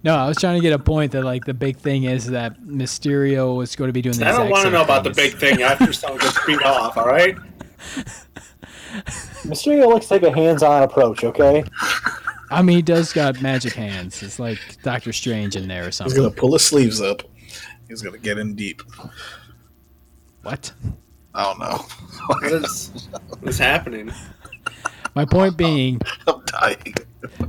[0.07, 2.61] No, I was trying to get a point that like the big thing is that
[2.61, 4.17] Mysterio is going to be doing.
[4.17, 6.63] The I don't exact want to know about the big thing after someone gets beat
[6.63, 7.37] off, all right?
[9.43, 11.25] Mysterio likes to take a hands-on approach.
[11.25, 11.65] Okay.
[12.51, 14.23] I mean, he does got magic hands.
[14.23, 16.15] It's like Doctor Strange in there or something.
[16.15, 17.23] He's gonna pull his sleeves up.
[17.89, 18.83] He's gonna get in deep.
[20.43, 20.73] What?
[21.37, 21.85] I don't know.
[22.27, 24.11] What is what is happening?
[25.15, 26.95] My point being, I'm dying.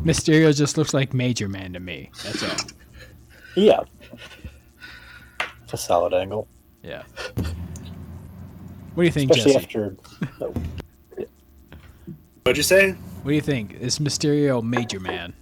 [0.05, 2.11] Mysterio just looks like Major Man to me.
[2.23, 2.67] That's all.
[3.55, 3.79] Yeah.
[5.63, 6.47] It's a solid angle.
[6.83, 7.01] Yeah.
[8.93, 9.65] What do you think, Especially Jesse?
[9.65, 9.97] after.
[10.41, 10.53] oh,
[12.43, 12.91] What'd you say?
[12.91, 13.73] What do you think?
[13.73, 15.33] Is Mysterio Major Man?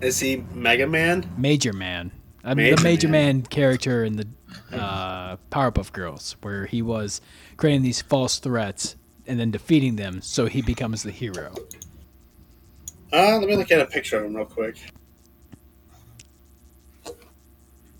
[0.00, 1.28] Is he Mega Man?
[1.36, 2.12] Major Man.
[2.44, 3.36] I mean, Major the Major Man.
[3.38, 3.42] Man.
[3.46, 4.26] character in the
[4.78, 7.20] uh, Powerpuff Girls, where he was
[7.56, 8.96] creating these false threats
[9.26, 11.54] and then defeating them, so he becomes the hero.
[13.12, 14.76] Uh, let me look at a picture of him real quick.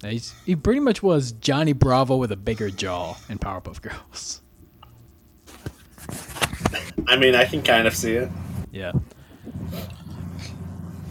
[0.03, 4.43] He's, he pretty much was Johnny Bravo with a bigger jaw in Powerpuff Girls.
[7.09, 8.29] I mean, I can kind of see it.
[8.71, 8.93] Yeah.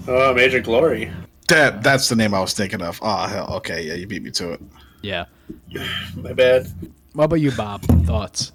[0.07, 1.11] Oh, Major Glory.
[1.47, 2.99] That that's the name I was thinking of.
[3.01, 4.61] Oh hell, okay, yeah, you beat me to it.
[5.01, 5.25] Yeah.
[6.15, 6.67] My bad.
[7.13, 7.81] What about you, Bob?
[8.05, 8.51] Thoughts?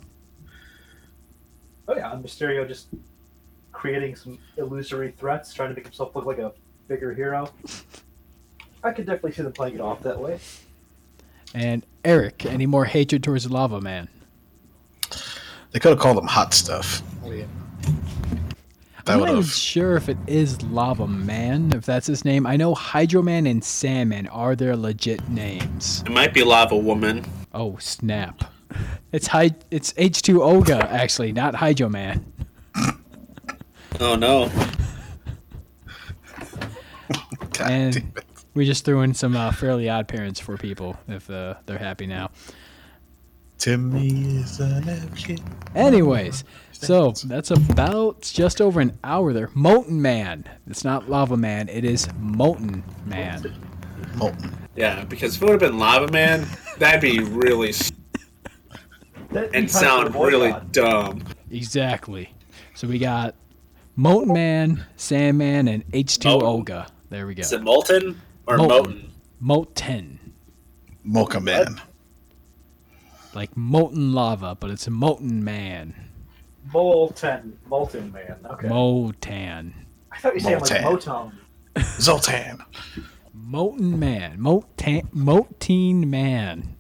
[1.87, 2.89] Oh yeah, Mysterio just
[3.73, 6.53] creating some illusory threats, trying to make himself look like a
[6.89, 7.51] bigger hero.
[8.83, 10.39] I could definitely see them playing it off that way.
[11.55, 14.09] And Eric, any more hatred towards Lava Man?
[15.71, 17.03] They could have called him Hot Stuff.
[17.25, 17.33] Oh,
[19.09, 22.47] That I'm would not even sure if it is Lava Man, if that's his name.
[22.47, 26.03] I know Hydro Man and Sandman are their legit names.
[26.07, 27.25] It might be Lava Woman.
[27.53, 28.45] Oh snap!
[29.13, 32.33] It's Hy- It's H2 Oga actually, not Hydro Man.
[34.01, 34.49] Oh no.
[37.53, 38.13] God and-
[38.55, 42.07] We just threw in some uh, Fairly Odd Parents for people if uh, they're happy
[42.07, 42.31] now.
[43.57, 45.39] Timmy is an empty.
[45.75, 46.45] Anyways,
[46.87, 49.51] so that's about just over an hour there.
[49.55, 50.45] Molten Man.
[50.67, 51.69] It's not Lava Man.
[51.69, 53.55] It is Molten Man.
[54.17, 54.55] Molten.
[54.77, 56.47] Yeah, because if it would have been Lava Man,
[56.79, 57.93] that'd be really s-
[59.31, 60.31] That'd be and sound a boycott.
[60.33, 61.25] really dumb.
[61.51, 62.33] Exactly.
[62.75, 63.35] So we got
[63.97, 66.47] Molten Man, Sandman, and H2 Molten.
[66.49, 66.87] Olga.
[67.11, 67.41] There we go.
[67.41, 68.69] Is it Molten or Molten.
[68.77, 69.11] Molten?
[69.41, 70.19] Molten.
[71.05, 71.81] Mocha Man.
[73.35, 75.95] Like molten lava, but it's a molten man.
[76.73, 78.37] Molten, molten man.
[78.51, 78.69] Okay.
[78.69, 79.73] Motan.
[80.13, 81.33] I thought you said like Molten.
[82.01, 82.63] Zoltan.
[83.33, 84.39] Molten man.
[84.39, 85.13] Motan.
[85.13, 86.77] Molten man.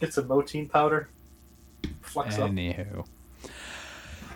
[0.00, 1.08] Get some Motine powder.
[2.02, 2.50] Flex up.
[2.50, 3.06] Anywho.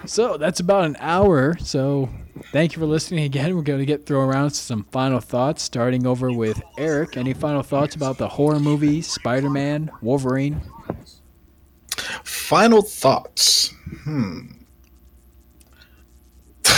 [0.07, 1.59] So that's about an hour.
[1.59, 2.09] So
[2.53, 3.55] thank you for listening again.
[3.55, 7.18] We're going to get thrown around some final thoughts, starting over with Eric.
[7.18, 10.62] Any final thoughts about the horror movie, Spider Man, Wolverine?
[12.24, 13.72] Final thoughts.
[14.04, 14.46] Hmm.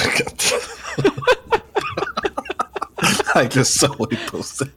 [3.34, 4.70] I just he posted.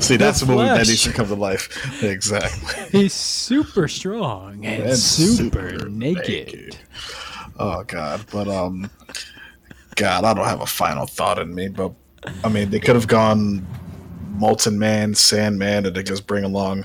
[0.00, 2.02] See, that's a movie that needs to come to life.
[2.02, 3.00] Exactly.
[3.00, 6.26] He's super strong and, And super, super naked.
[6.26, 6.76] naked.
[7.58, 8.90] Oh God, but um,
[9.96, 11.68] God, I don't have a final thought in me.
[11.68, 11.92] But
[12.44, 13.66] I mean, they could have gone
[14.30, 16.84] Molten Man, Sandman, and they just bring along.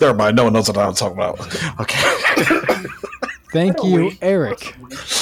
[0.00, 0.36] Never mind.
[0.36, 1.40] No one knows what I'm talking about.
[1.80, 2.00] Okay.
[3.52, 4.18] Thank you, Wait.
[4.22, 4.76] Eric.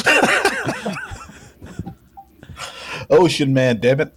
[3.11, 4.15] Ocean Man, damn it.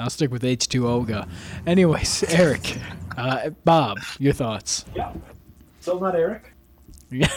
[0.00, 1.28] I'll stick with H2 Olga.
[1.66, 2.78] Anyways, Eric,
[3.16, 4.84] uh, Bob, your thoughts?
[4.94, 5.12] Yeah.
[5.80, 6.52] Still not Eric.
[7.10, 7.28] Yeah.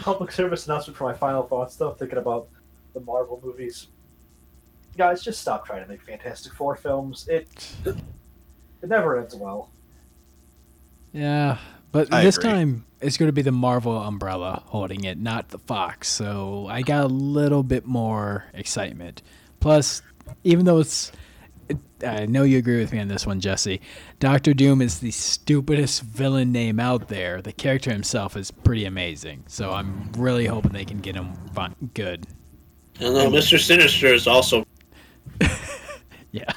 [0.00, 2.48] Public service announcement for my final thoughts, though, thinking about
[2.94, 3.88] the Marvel movies.
[4.96, 7.26] Guys, just stop trying to make Fantastic Four films.
[7.28, 7.48] It
[7.84, 7.96] it
[8.82, 9.70] never ends well.
[11.12, 11.58] Yeah,
[11.92, 12.50] but I this agree.
[12.50, 16.08] time it's going to be the Marvel umbrella holding it, not the Fox.
[16.08, 19.22] So I got a little bit more excitement.
[19.60, 20.02] Plus,
[20.44, 21.12] even though it's,
[21.68, 23.80] it, I know you agree with me on this one, Jesse.
[24.20, 27.42] Doctor Doom is the stupidest villain name out there.
[27.42, 29.44] The character himself is pretty amazing.
[29.48, 32.26] So I'm really hoping they can get him fun, good.
[33.00, 33.30] I know.
[33.30, 33.58] Mr.
[33.58, 34.64] Sinister is also.
[36.34, 36.50] Yeah.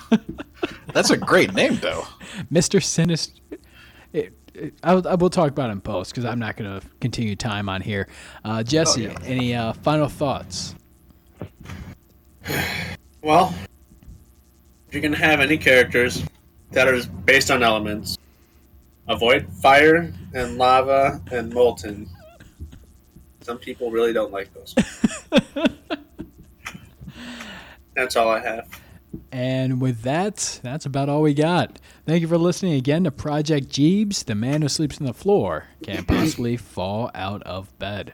[0.94, 2.04] That's a great name, though.
[2.50, 2.82] Mr.
[2.82, 3.34] Sinister.
[4.14, 6.80] It, it, I, will- I will talk about it in post because I'm not going
[6.80, 8.08] to continue time on here.
[8.46, 9.20] Uh, Jesse, Oh, yeah.
[9.26, 10.76] any uh, final thoughts?
[13.22, 13.56] Well,
[14.88, 16.24] if you're gonna have any characters
[16.72, 18.20] that are based on elements,
[19.08, 22.08] avoid fire and lava and molten.
[23.42, 24.76] Some people really don't like those.
[27.96, 28.68] That's all I have.
[29.32, 31.80] And with that, that's about all we got.
[32.06, 35.68] Thank you for listening again to Project Jeebs, the man who sleeps on the floor
[35.84, 38.14] can't possibly fall out of bed.